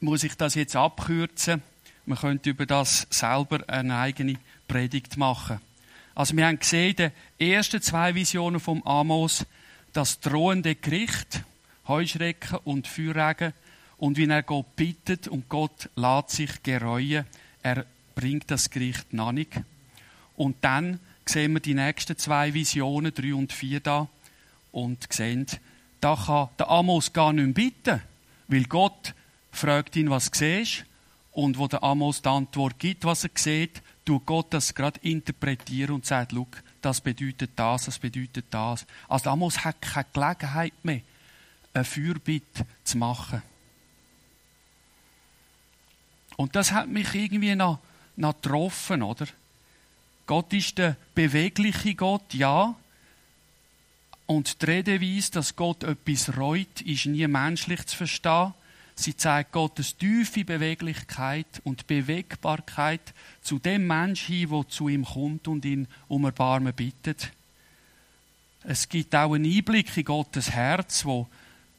muss 0.00 0.24
ich 0.24 0.36
das 0.36 0.56
jetzt 0.56 0.74
abkürzen. 0.74 1.62
Man 2.04 2.18
könnte 2.18 2.50
über 2.50 2.66
das 2.66 3.06
selber 3.10 3.60
eine 3.68 3.96
eigene 3.96 4.38
Predigt 4.66 5.16
machen. 5.16 5.60
Also 6.14 6.36
wir 6.36 6.46
haben 6.46 6.58
gesehen, 6.58 7.12
die 7.38 7.52
ersten 7.52 7.80
zwei 7.80 8.14
Visionen 8.14 8.60
vom 8.60 8.82
Amos, 8.82 9.46
das 9.92 10.20
drohende 10.20 10.74
Gericht, 10.74 11.42
Heuschrecken 11.86 12.58
und 12.64 12.86
Feuerregen 12.86 13.52
und 14.04 14.18
wie 14.18 14.28
er 14.28 14.42
Gott 14.42 14.76
bittet 14.76 15.28
und 15.28 15.48
Gott 15.48 15.88
lässt 15.96 16.28
sich 16.28 16.62
gereuen, 16.62 17.24
er 17.62 17.86
bringt 18.14 18.50
das 18.50 18.68
Gericht 18.68 19.14
noch 19.14 19.32
nicht. 19.32 19.62
Und 20.36 20.56
dann 20.60 21.00
sehen 21.24 21.54
wir 21.54 21.60
die 21.60 21.72
nächsten 21.72 22.18
zwei 22.18 22.52
Visionen, 22.52 23.14
drei 23.14 23.34
und 23.34 23.50
vier 23.50 23.80
da 23.80 24.06
und 24.72 25.10
sehen, 25.10 25.46
da 26.02 26.16
kann 26.16 26.50
der 26.58 26.70
Amos 26.70 27.14
gar 27.14 27.32
nicht 27.32 27.44
mehr 27.46 27.54
bitten, 27.54 28.02
weil 28.48 28.64
Gott 28.64 29.14
fragt 29.52 29.96
ihn, 29.96 30.10
was 30.10 30.30
du 30.30 30.64
und 31.32 31.56
wo 31.56 31.66
der 31.66 31.82
Amos 31.82 32.20
die 32.20 32.28
Antwort 32.28 32.78
gibt, 32.78 33.06
was 33.06 33.24
er 33.24 33.30
sieht, 33.34 33.80
tut 34.04 34.26
Gott 34.26 34.48
das 34.52 34.74
gerade 34.74 35.00
interpretieren 35.00 35.94
und 35.94 36.04
sagt, 36.04 36.32
schau, 36.32 36.46
das 36.82 37.00
bedeutet 37.00 37.52
das, 37.56 37.86
das 37.86 37.98
bedeutet 37.98 38.44
das. 38.50 38.84
Also 39.08 39.30
Amos 39.30 39.64
hat 39.64 39.80
keine 39.80 40.06
Gelegenheit 40.12 40.84
mehr, 40.84 41.00
eine 41.72 41.84
Fürbitte 41.84 42.66
zu 42.84 42.98
machen. 42.98 43.42
Und 46.36 46.56
das 46.56 46.72
hat 46.72 46.88
mich 46.88 47.14
irgendwie 47.14 47.54
noch, 47.54 47.78
noch 48.16 48.34
getroffen, 48.34 49.02
oder? 49.02 49.26
Gott 50.26 50.52
ist 50.52 50.78
der 50.78 50.96
bewegliche 51.14 51.94
Gott, 51.94 52.32
ja. 52.32 52.74
Und 54.26 54.62
die 54.62 54.66
Redeweise, 54.66 55.32
dass 55.32 55.54
Gott 55.54 55.84
etwas 55.84 56.36
reut, 56.36 56.80
ist 56.80 57.06
nie 57.06 57.26
menschlich 57.26 57.84
zu 57.86 57.96
verstehen. 57.96 58.54
Sie 58.96 59.16
zeigt 59.16 59.52
Gottes 59.52 59.96
tiefe 59.96 60.44
Beweglichkeit 60.44 61.46
und 61.64 61.86
Bewegbarkeit 61.86 63.12
zu 63.42 63.58
dem 63.58 63.86
Menschen 63.86 64.34
hin, 64.36 64.50
der 64.50 64.68
zu 64.68 64.88
ihm 64.88 65.04
kommt 65.04 65.48
und 65.48 65.64
ihn 65.64 65.88
um 66.08 66.24
Erbarmen 66.24 66.72
bittet. 66.72 67.32
Es 68.62 68.88
gibt 68.88 69.14
auch 69.14 69.34
einen 69.34 69.44
Einblick 69.44 69.94
in 69.96 70.04
Gottes 70.04 70.50
Herz, 70.50 71.04
wo 71.04 71.28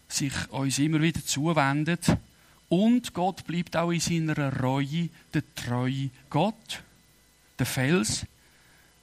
sich 0.07 0.33
uns 0.51 0.77
immer 0.77 1.01
wieder 1.01 1.25
zuwendet. 1.25 2.15
Und 2.69 3.13
Gott 3.13 3.45
bleibt 3.45 3.77
auch 3.77 3.91
in 3.91 3.99
seiner 3.99 4.59
Reue 4.59 5.09
der 5.33 5.43
treue 5.55 6.09
Gott, 6.29 6.83
der 7.59 7.65
Fels, 7.65 8.25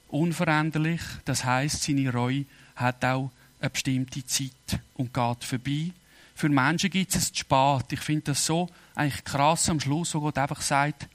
unveränderlich. 0.09 1.01
Das 1.25 1.43
heißt, 1.43 1.83
seine 1.83 2.11
Reue 2.11 2.45
hat 2.75 3.03
auch 3.05 3.31
eine 3.59 3.69
bestimmte 3.69 4.25
Zeit 4.25 4.79
und 4.95 5.13
geht 5.13 5.43
vorbei. 5.43 5.91
Für 6.35 6.49
Menschen 6.49 6.89
gibt 6.89 7.15
es 7.15 7.31
zu 7.31 7.39
spät. 7.39 7.91
Ich 7.91 8.01
finde 8.01 8.25
das 8.25 8.45
so 8.45 8.69
eigentlich 8.95 9.23
krass 9.23 9.69
am 9.69 9.79
Schluss, 9.79 10.13
wo 10.13 10.21
Gott 10.21 10.37
einfach 10.37 10.61
sagt, 10.61 11.07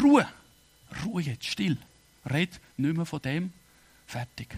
Ruhe, 0.00 0.26
Ruhe 1.04 1.22
jetzt, 1.22 1.46
still. 1.46 1.76
Red 2.30 2.60
nicht 2.76 2.96
mehr 2.96 3.06
von 3.06 3.20
dem. 3.22 3.52
Fertig. 4.06 4.56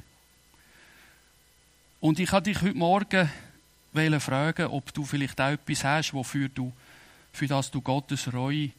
Und 2.00 2.18
ich 2.18 2.30
wollte 2.32 2.50
dich 2.50 2.60
heute 2.60 2.76
Morgen 2.76 3.30
fragen, 4.20 4.66
ob 4.66 4.92
du 4.92 5.04
vielleicht 5.04 5.40
auch 5.40 5.52
etwas 5.52 5.84
hast, 5.84 6.12
wofür 6.12 6.48
du, 6.48 6.72
für 7.35 7.49
das 7.49 7.70
du 7.70 7.81
Gottes 7.81 8.33
Reue 8.33 8.70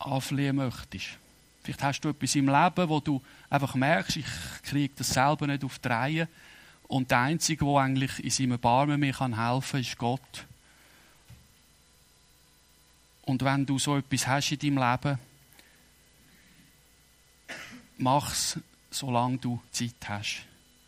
anflehen 0.00 0.56
möchtest. 0.56 1.16
Vielleicht 1.62 1.82
hast 1.82 2.00
du 2.00 2.08
etwas 2.08 2.34
im 2.34 2.48
Leben, 2.48 2.88
wo 2.88 2.98
du 2.98 3.22
einfach 3.48 3.74
merkst, 3.76 4.16
ich 4.16 4.26
kriege 4.64 4.94
das 4.96 5.10
selber 5.10 5.46
nicht 5.46 5.62
auf 5.64 5.78
die 5.78 5.88
Reihe. 5.88 6.28
Und 6.88 7.10
der 7.10 7.20
Einzige, 7.20 7.64
der 7.64 7.76
eigentlich 7.76 8.22
in 8.24 8.30
seinem 8.30 8.58
Barmen 8.58 8.98
mir 8.98 9.18
helfen 9.18 9.70
kann, 9.70 9.80
ist 9.80 9.96
Gott. 9.96 10.46
Und 13.22 13.44
wenn 13.44 13.64
du 13.64 13.78
so 13.78 13.96
etwas 13.96 14.26
hast 14.26 14.52
in 14.52 14.58
deinem 14.58 14.90
Leben, 14.90 15.18
mach 17.98 18.32
es, 18.32 18.58
solange 18.90 19.38
du 19.38 19.60
Zeit 19.70 20.08
hast. 20.08 20.46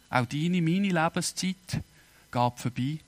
Auch 0.09 0.27
deine, 0.27 0.61
meine 0.61 0.89
Lebenszeit 0.89 1.57
geht 2.33 2.59
vorbei. 2.59 2.99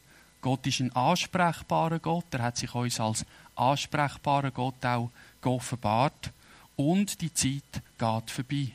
Gott 0.40 0.66
ist 0.66 0.81
ein 0.81 0.95
ansprechbarer 0.95 1.99
Gott. 2.01 2.27
Er 2.33 2.42
hat 2.42 2.57
sich 2.59 2.75
uns 2.75 3.01
als 3.01 3.25
ansprechbarer 3.57 4.51
Gott 4.51 4.85
auch 4.85 5.11
geoffenbart. 5.41 6.31
Und 6.77 7.21
die 7.21 7.33
Zeit 7.33 7.83
geht 7.99 8.31
vorbei. 8.31 8.69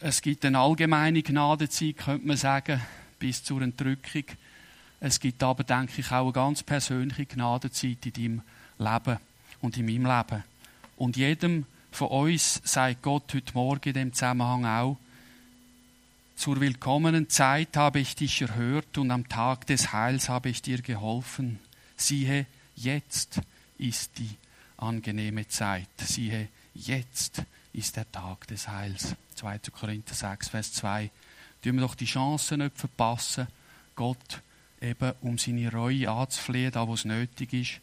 Es 0.00 0.20
gibt 0.20 0.44
eine 0.44 0.58
allgemeine 0.58 1.22
Gnadenzeit, 1.22 1.96
könnte 1.98 2.26
man 2.26 2.36
sagen, 2.36 2.80
bis 3.18 3.44
zur 3.44 3.62
Entrückung. 3.62 4.24
Es 5.00 5.20
gibt 5.20 5.42
aber, 5.42 5.64
denke 5.64 6.00
ich, 6.00 6.10
auch 6.10 6.24
eine 6.24 6.32
ganz 6.32 6.62
persönliche 6.62 7.26
Gnadenzeit 7.26 8.04
in 8.06 8.12
deinem 8.12 8.42
Leben 8.78 9.18
und 9.60 9.76
in 9.76 9.86
meinem 9.86 10.06
Leben. 10.06 10.44
Und 10.96 11.16
jedem 11.16 11.66
von 11.92 12.08
uns 12.08 12.60
sagt 12.64 13.02
Gott 13.02 13.32
heute 13.34 13.52
Morgen 13.54 13.88
in 13.88 13.94
dem 13.94 14.12
Zusammenhang 14.12 14.64
auch, 14.64 14.96
zur 16.34 16.60
willkommenen 16.60 17.28
Zeit 17.28 17.76
habe 17.76 18.00
ich 18.00 18.16
dich 18.16 18.42
erhört 18.42 18.98
und 18.98 19.12
am 19.12 19.28
Tag 19.28 19.66
des 19.66 19.92
Heils 19.92 20.28
habe 20.28 20.48
ich 20.48 20.62
dir 20.62 20.82
geholfen. 20.82 21.60
Siehe, 21.96 22.46
jetzt 22.84 23.40
ist 23.78 24.18
die 24.18 24.30
angenehme 24.76 25.46
Zeit. 25.48 25.88
Siehe, 25.98 26.48
jetzt 26.74 27.42
ist 27.72 27.96
der 27.96 28.10
Tag 28.10 28.46
des 28.48 28.68
Heils. 28.68 29.14
2. 29.36 29.58
Korinther 29.72 30.14
6, 30.14 30.48
Vers 30.48 30.72
2. 30.74 31.10
Tun 31.62 31.74
wir 31.74 31.82
doch 31.82 31.94
die 31.94 32.06
Chance 32.06 32.56
nicht 32.56 32.76
verpassen, 32.76 33.46
Gott 33.94 34.42
eben 34.80 35.12
um 35.20 35.38
seine 35.38 35.70
Reue 35.70 36.10
anzuflehen, 36.10 36.72
da 36.72 36.86
wo 36.88 36.94
es 36.94 37.04
nötig 37.04 37.52
ist 37.52 37.80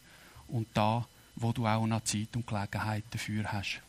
und 0.48 0.68
da, 0.74 1.06
wo 1.36 1.52
du 1.52 1.66
auch 1.66 1.86
noch 1.86 2.04
Zeit 2.04 2.36
und 2.36 2.46
Gelegenheit 2.46 3.04
dafür 3.10 3.50
hast. 3.52 3.80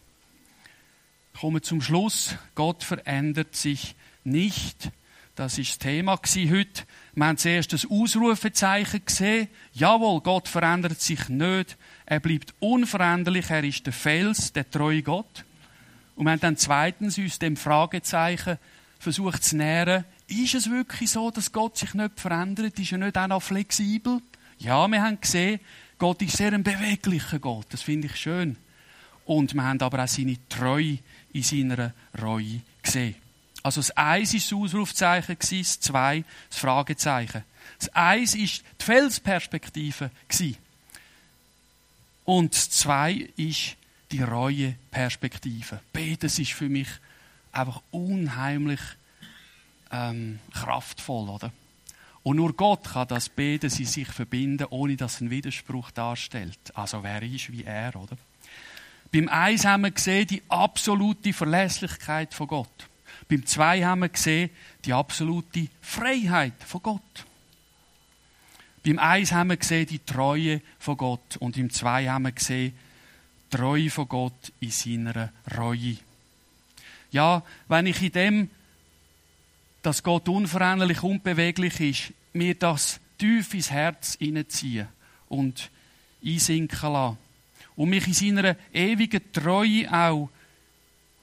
Kommen 1.40 1.58
wir 1.58 1.64
zum 1.64 1.82
Schluss. 1.82 2.36
Gott 2.56 2.84
verändert 2.84 3.56
sich 3.56 3.96
nicht. 4.24 4.92
Das 5.36 5.58
ist 5.58 5.72
das 5.72 5.78
Thema 5.80 6.18
heute. 6.18 6.84
Wir 7.16 7.26
haben 7.26 7.38
zuerst 7.38 7.72
das 7.72 7.90
Ausrufezeichen 7.90 9.06
gesehen. 9.06 9.48
Jawohl, 9.72 10.20
Gott 10.22 10.50
verändert 10.50 11.00
sich 11.00 11.30
nicht. 11.30 11.78
Er 12.06 12.20
bleibt 12.20 12.54
unveränderlich. 12.60 13.50
Er 13.50 13.64
ist 13.64 13.86
der 13.86 13.94
Fels, 13.94 14.52
der 14.52 14.70
treue 14.70 15.02
Gott. 15.02 15.46
Und 16.16 16.26
wir 16.26 16.32
haben 16.32 16.42
dann 16.42 16.58
zweitens 16.58 17.18
uns 17.18 17.40
dem 17.40 17.56
Fragezeichen 17.56 18.58
versucht 19.00 19.44
zu 19.44 19.56
nähern. 19.56 20.04
Ist 20.28 20.54
es 20.54 20.70
wirklich 20.70 21.10
so, 21.10 21.32
dass 21.32 21.54
Gott 21.54 21.78
sich 21.78 21.94
nicht 21.94 22.20
verändert? 22.20 22.78
Ist 22.78 22.92
er 22.92 22.98
nicht 22.98 23.18
auch 23.18 23.28
noch 23.28 23.42
flexibel? 23.42 24.22
Ja, 24.60 24.88
wir 24.88 25.02
haben 25.02 25.20
gesehen, 25.20 25.62
Gott 25.98 26.22
ist 26.22 26.38
sehr 26.38 26.54
ein 26.54 26.64
beweglicher 26.64 27.40
Gott. 27.40 27.68
Das 27.70 27.82
finde 27.82 28.08
ich 28.08 28.16
schön. 28.18 28.58
Und 29.26 29.54
wir 29.54 29.64
haben 29.64 29.82
aber 29.82 30.04
auch 30.04 30.08
seine 30.08 30.38
Treue 30.50 31.00
in 31.32 31.44
seiner 31.44 31.94
Reue 32.22 32.62
gesehen. 32.84 33.16
Also 33.64 33.82
das 33.82 33.92
Eins 33.92 34.34
ist 34.34 34.52
das 34.52 34.58
Ausrufzeichen, 34.58 35.38
das 35.40 35.80
Zwei 35.80 36.24
das 36.50 36.60
Fragezeichen. 36.60 37.44
Das 37.80 37.90
Eins 37.90 38.36
ist 38.36 38.64
die 38.80 38.86
Felsperspektive. 38.86 40.12
Und 42.26 42.56
das 42.56 42.70
Zwei 42.70 43.30
ist 43.36 43.76
die 44.12 44.22
reue 44.22 44.76
Perspektive. 44.90 45.80
Beides 45.94 46.40
ist 46.40 46.54
für 46.54 46.70
mich 46.70 46.88
einfach 47.52 47.82
unheimlich 47.92 48.82
ähm, 49.92 50.40
kraftvoll, 50.54 51.30
oder? 51.30 51.52
Und 52.24 52.38
nur 52.38 52.54
Gott 52.54 52.84
kann 52.84 53.08
das 53.08 53.30
beides 53.30 53.80
in 53.80 53.86
sich 53.86 54.08
verbinden, 54.08 54.68
ohne 54.70 54.96
dass 54.96 55.16
es 55.16 55.22
einen 55.22 55.32
Widerspruch 55.32 55.92
darstellt. 55.92 56.60
Also 56.76 57.04
wer 57.04 57.22
ist 57.24 57.52
wie 57.52 57.64
er, 57.64 57.96
oder? 57.96 58.16
Beim 59.12 59.28
Eins 59.28 59.66
haben 59.66 59.84
wir 59.84 59.92
gesehen 59.92 60.28
die 60.28 60.44
absolute 60.48 61.34
Verlässlichkeit 61.34 62.34
von 62.34 62.48
Gott. 62.48 62.88
Beim 63.30 63.46
Zwei 63.46 63.84
haben 63.84 64.02
wir 64.02 64.10
gesehen 64.10 64.50
die 64.86 64.94
absolute 64.94 65.68
Freiheit 65.82 66.54
von 66.66 66.84
Gott. 66.84 67.26
Beim 68.84 69.00
Eins 69.00 69.32
haben 69.32 69.50
wir 69.50 69.58
gesehen 69.58 69.86
die 69.86 70.00
Treue 70.00 70.62
von 70.80 70.98
Gott 70.98 71.38
und 71.38 71.58
im 71.58 71.70
Zwei 71.70 72.08
haben 72.08 72.24
wir 72.24 72.32
gesehen 72.32 72.74
Treue 73.50 73.90
von 73.90 74.08
Gott 74.08 74.54
in 74.60 74.72
seiner 74.72 75.32
Reue. 75.58 75.98
Ja, 77.12 77.44
wenn 77.68 77.86
ich 77.86 78.02
in 78.02 78.12
dem, 78.12 78.50
dass 79.82 80.04
Gott 80.04 80.30
unveränderlich, 80.30 81.04
unbeweglich 81.04 81.80
ist, 81.80 82.14
mir 82.34 82.56
das 82.56 83.00
tief 83.18 83.54
ins 83.54 83.70
Herz 83.70 84.18
hineinziehe 84.20 84.88
und 85.28 85.70
einsinken 86.26 86.94
lasse 86.94 87.18
und 87.76 87.90
mich 87.90 88.08
in 88.08 88.14
seiner 88.14 88.56
ewigen 88.74 89.32
Treue 89.32 89.92
auch, 89.92 90.30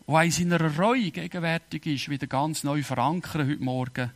die 0.09 0.25
in 0.25 0.31
seiner 0.31 0.75
Reue 0.79 1.11
gegenwärtig 1.11 1.85
ist, 1.85 2.09
wieder 2.09 2.27
ganz 2.27 2.65
neu 2.65 2.83
verankern 2.83 3.47
heute 3.47 3.63
Morgen, 3.63 4.11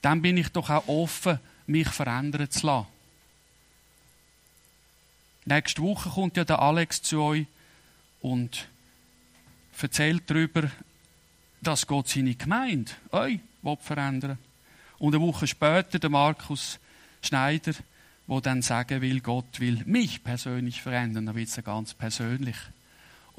dann 0.00 0.22
bin 0.22 0.38
ich 0.38 0.48
doch 0.48 0.70
auch 0.70 0.88
offen, 0.88 1.38
mich 1.66 1.88
verändern 1.88 2.50
zu 2.50 2.66
lassen. 2.66 2.86
Nächste 5.44 5.82
Woche 5.82 6.08
kommt 6.08 6.38
ja 6.38 6.44
der 6.44 6.60
Alex 6.60 7.02
zu 7.02 7.20
euch 7.20 7.46
und 8.22 8.68
erzählt 9.80 10.22
darüber, 10.26 10.70
dass 11.60 11.86
Gott 11.86 12.08
seine 12.08 12.34
Gemeinde, 12.34 12.92
euch, 13.12 13.40
verändern 13.80 14.38
Und 14.98 15.14
eine 15.14 15.22
Woche 15.22 15.46
später 15.46 15.98
der 15.98 16.10
Markus 16.10 16.78
Schneider, 17.22 17.72
wo 18.26 18.40
dann 18.40 18.62
sagen 18.62 19.02
will, 19.02 19.20
Gott 19.20 19.60
will 19.60 19.82
mich 19.84 20.24
persönlich 20.24 20.80
verändern, 20.80 21.26
dann 21.26 21.36
wird 21.36 21.48
es 21.48 21.62
ganz 21.62 21.92
persönlich. 21.92 22.56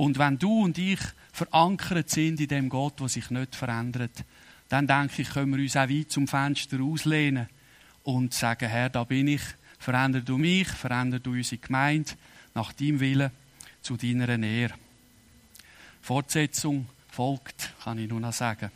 Und 0.02 0.18
wenn 0.18 0.40
du 0.40 0.64
und 0.64 0.80
ich 0.80 1.00
verankert 1.32 2.10
sind 2.10 2.40
in 2.40 2.48
dem 2.48 2.70
Gott, 2.70 3.00
der 3.00 3.08
sich 3.08 3.30
nicht 3.30 3.56
verändert, 3.56 4.26
dann 4.68 4.88
denke 4.88 5.22
ich, 5.22 5.30
können 5.30 5.56
wir 5.56 5.62
uns 5.62 5.78
auch 5.78 5.88
weit 5.88 6.12
zum 6.12 6.28
Fenster 6.28 6.82
auslehnen 6.82 7.48
und 8.02 8.34
sagen, 8.34 8.68
Herr, 8.68 8.90
da 8.90 9.04
bin 9.04 9.28
ich, 9.28 9.44
verändere 9.78 10.24
du 10.24 10.40
mich, 10.40 10.68
verändere 10.68 11.20
du 11.20 11.34
unsere 11.34 11.62
Gemeinde 11.62 12.14
nach 12.56 12.74
deinem 12.74 13.00
Willen 13.00 13.30
zu 13.84 13.96
deiner 13.96 14.40
Nähe. 14.40 14.72
Fortsetzung 16.02 16.88
folgt, 17.08 17.72
kann 17.84 18.00
ich 18.00 18.10
nur 18.10 18.22
noch 18.22 18.34
sagen. 18.34 18.72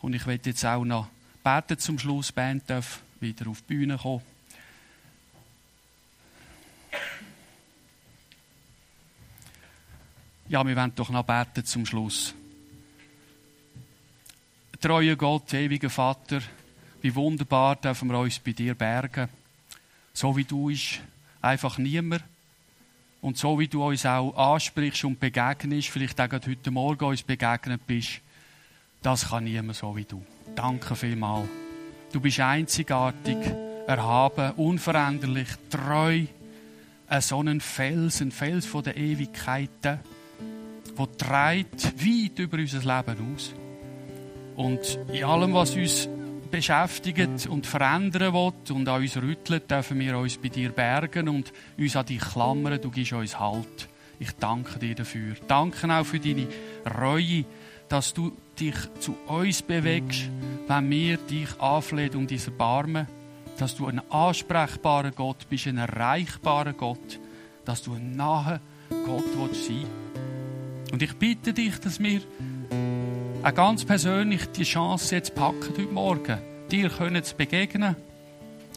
Und 0.00 0.12
ich 0.12 0.26
werde 0.26 0.50
jetzt 0.50 0.66
auch 0.66 0.84
noch 0.84 1.08
beten 1.42 1.78
zum 1.78 1.98
Schluss. 1.98 2.30
Band 2.30 2.68
darf 2.68 3.00
wieder 3.20 3.48
auf 3.48 3.62
die 3.62 3.74
Bühne 3.74 3.96
kommen. 3.96 4.31
Ja, 10.52 10.66
wir 10.66 10.76
wollen 10.76 10.92
doch 10.94 11.08
noch 11.08 11.24
beten 11.24 11.64
zum 11.64 11.86
Schluss. 11.86 12.34
Treuer 14.82 15.16
Gott, 15.16 15.54
ewiger 15.54 15.88
Vater, 15.88 16.42
wie 17.00 17.14
wunderbar 17.14 17.76
dürfen 17.76 18.10
wir 18.10 18.18
uns 18.18 18.38
bei 18.38 18.52
dir 18.52 18.74
bergen. 18.74 19.30
So 20.12 20.36
wie 20.36 20.44
du 20.44 20.68
ist 20.68 21.00
einfach 21.40 21.78
niemand. 21.78 22.22
Und 23.22 23.38
so 23.38 23.58
wie 23.58 23.66
du 23.66 23.82
uns 23.82 24.04
auch 24.04 24.36
ansprichst 24.36 25.04
und 25.04 25.18
begegnest, 25.18 25.88
vielleicht 25.88 26.20
auch 26.20 26.30
heute 26.30 26.70
Morgen 26.70 27.06
uns 27.06 27.22
begegnet 27.22 27.86
bist, 27.86 28.20
das 29.00 29.30
kann 29.30 29.44
niemand 29.44 29.76
so 29.76 29.96
wie 29.96 30.04
du. 30.04 30.22
Danke 30.54 30.94
vielmals. 30.96 31.48
Du 32.12 32.20
bist 32.20 32.40
einzigartig, 32.40 33.38
erhaben, 33.86 34.52
unveränderlich, 34.56 35.48
treu, 35.70 36.26
ein 37.08 37.20
so 37.22 37.40
ein 37.40 37.62
Fels, 37.62 38.20
ein 38.20 38.30
Fels 38.30 38.66
von 38.66 38.84
der 38.84 38.98
Ewigkeiten, 38.98 39.98
der 40.98 41.16
treibt 41.16 41.84
weit 41.84 42.38
über 42.38 42.58
unser 42.58 42.78
Leben 42.78 43.34
aus. 43.34 43.54
Und 44.56 44.98
in 45.12 45.24
allem, 45.24 45.54
was 45.54 45.74
uns 45.74 46.08
beschäftigt 46.50 47.46
und 47.48 47.66
verändern 47.66 48.34
will 48.34 48.76
und 48.76 48.88
an 48.88 49.00
uns 49.00 49.16
rüttelt, 49.16 49.70
dürfen 49.70 49.98
wir 49.98 50.18
uns 50.18 50.36
bei 50.36 50.48
dir 50.48 50.70
bergen 50.70 51.28
und 51.28 51.52
uns 51.78 51.96
an 51.96 52.06
dich 52.06 52.20
klammern. 52.20 52.80
Du 52.80 52.90
gibst 52.90 53.12
uns 53.14 53.40
Halt. 53.40 53.88
Ich 54.18 54.32
danke 54.32 54.78
dir 54.78 54.94
dafür. 54.94 55.34
Danke 55.48 55.92
auch 55.92 56.04
für 56.04 56.20
deine 56.20 56.46
Reue, 57.00 57.44
dass 57.88 58.12
du 58.14 58.32
dich 58.60 58.76
zu 59.00 59.16
uns 59.26 59.62
bewegst, 59.62 60.28
wenn 60.68 60.90
wir 60.90 61.16
dich 61.16 61.60
anflehen 61.60 62.14
um 62.14 62.26
diese 62.26 62.50
Barme, 62.50 63.08
dass 63.58 63.74
du 63.74 63.86
ein 63.86 64.00
ansprechbarer 64.10 65.10
Gott 65.10 65.48
bist, 65.48 65.66
ein 65.66 65.78
erreichbarer 65.78 66.74
Gott, 66.74 67.18
dass 67.64 67.82
du 67.82 67.94
ein 67.94 68.14
naher 68.14 68.60
Gott 69.06 69.24
willst 69.36 69.66
sein 69.66 69.86
Und 70.92 71.02
ich 71.02 71.14
bitte 71.16 71.52
dich, 71.52 71.80
dass 71.80 71.98
wir 71.98 72.20
auch 73.42 73.54
ganz 73.54 73.84
persönlich 73.84 74.46
die 74.52 74.62
Chance 74.62 75.16
jetzt 75.16 75.34
packen 75.34 75.70
heute 75.70 75.92
Morgen, 75.92 76.38
dir 76.70 76.90
können 76.90 77.24
zu 77.24 77.34
begegnen 77.34 77.96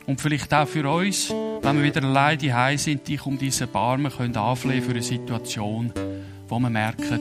und 0.07 0.21
vielleicht 0.21 0.53
auch 0.53 0.67
für 0.67 0.89
uns, 0.89 1.29
wenn 1.29 1.77
wir 1.77 1.83
wieder 1.83 2.03
allein 2.03 2.37
die 2.37 2.53
sind, 2.77 3.07
dich 3.07 3.25
um 3.25 3.37
diese 3.37 3.67
Barme 3.67 4.09
können 4.09 4.37
anflehen 4.37 4.81
für 4.81 4.91
eine 4.91 5.01
Situation, 5.01 5.91
wo 6.47 6.57
wir 6.59 6.69
merken, 6.69 7.19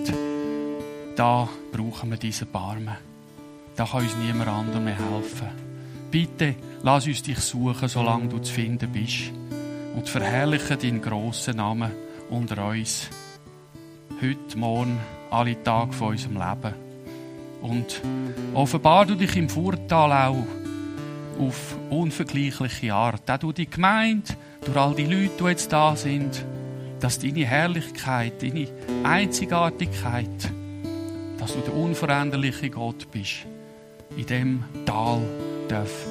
da 1.16 1.48
brauchen 1.72 2.10
wir 2.10 2.16
diese 2.16 2.46
Barme. 2.46 2.98
Da 3.74 3.86
kann 3.86 4.02
uns 4.02 4.16
niemand 4.16 4.48
anderem 4.48 4.84
mehr 4.84 4.96
helfen. 4.96 5.48
Bitte, 6.10 6.54
lass 6.82 7.06
uns 7.06 7.22
dich 7.22 7.40
suchen, 7.40 7.88
solange 7.88 8.28
du 8.28 8.38
zu 8.38 8.52
finden 8.52 8.92
bist. 8.92 9.32
Und 9.96 10.08
verherrliche 10.08 10.76
deinen 10.76 11.02
grossen 11.02 11.56
Namen 11.56 11.90
unter 12.30 12.68
uns. 12.68 13.08
Heute, 14.22 14.56
morgen, 14.56 15.00
alle 15.28 15.60
Tage 15.64 15.92
von 15.92 16.10
unserem 16.10 16.34
Leben. 16.34 16.74
Und 17.60 18.00
offenbar 18.54 19.06
du 19.06 19.16
dich 19.16 19.36
im 19.36 19.48
Vorteil 19.48 20.12
auch 20.12 20.46
auf 21.40 21.76
unvergleichliche 21.90 22.94
Art. 22.94 23.28
Auch 23.28 23.38
durch 23.38 23.54
die 23.54 23.68
Gemeinde, 23.68 24.34
durch 24.64 24.76
all 24.76 24.94
die 24.94 25.06
Leute, 25.06 25.32
die 25.40 25.44
jetzt 25.44 25.72
da 25.72 25.96
sind, 25.96 26.44
dass 27.00 27.18
deine 27.18 27.44
Herrlichkeit, 27.44 28.40
deine 28.40 28.68
Einzigartigkeit, 29.02 30.50
dass 31.38 31.52
du 31.52 31.60
der 31.60 31.74
unveränderliche 31.74 32.70
Gott 32.70 33.10
bist, 33.10 33.46
in 34.16 34.26
dem 34.26 34.64
Tal 34.86 35.22
darf 35.68 36.06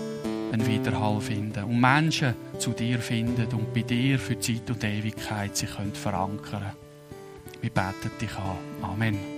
einen 0.51 0.67
Widerhall 0.67 1.21
finden 1.21 1.63
und 1.63 1.79
Menschen 1.79 2.35
zu 2.59 2.71
dir 2.71 2.99
finden 2.99 3.47
und 3.53 3.73
bei 3.73 3.81
dir 3.81 4.19
für 4.19 4.37
Zeit 4.39 4.69
und 4.69 4.83
Ewigkeit 4.83 5.55
sich 5.55 5.73
können 5.73 5.95
verankern. 5.95 6.73
Wir 7.63 7.69
beten 7.69 8.11
dich 8.19 8.35
an. 8.35 8.57
Amen. 8.81 9.32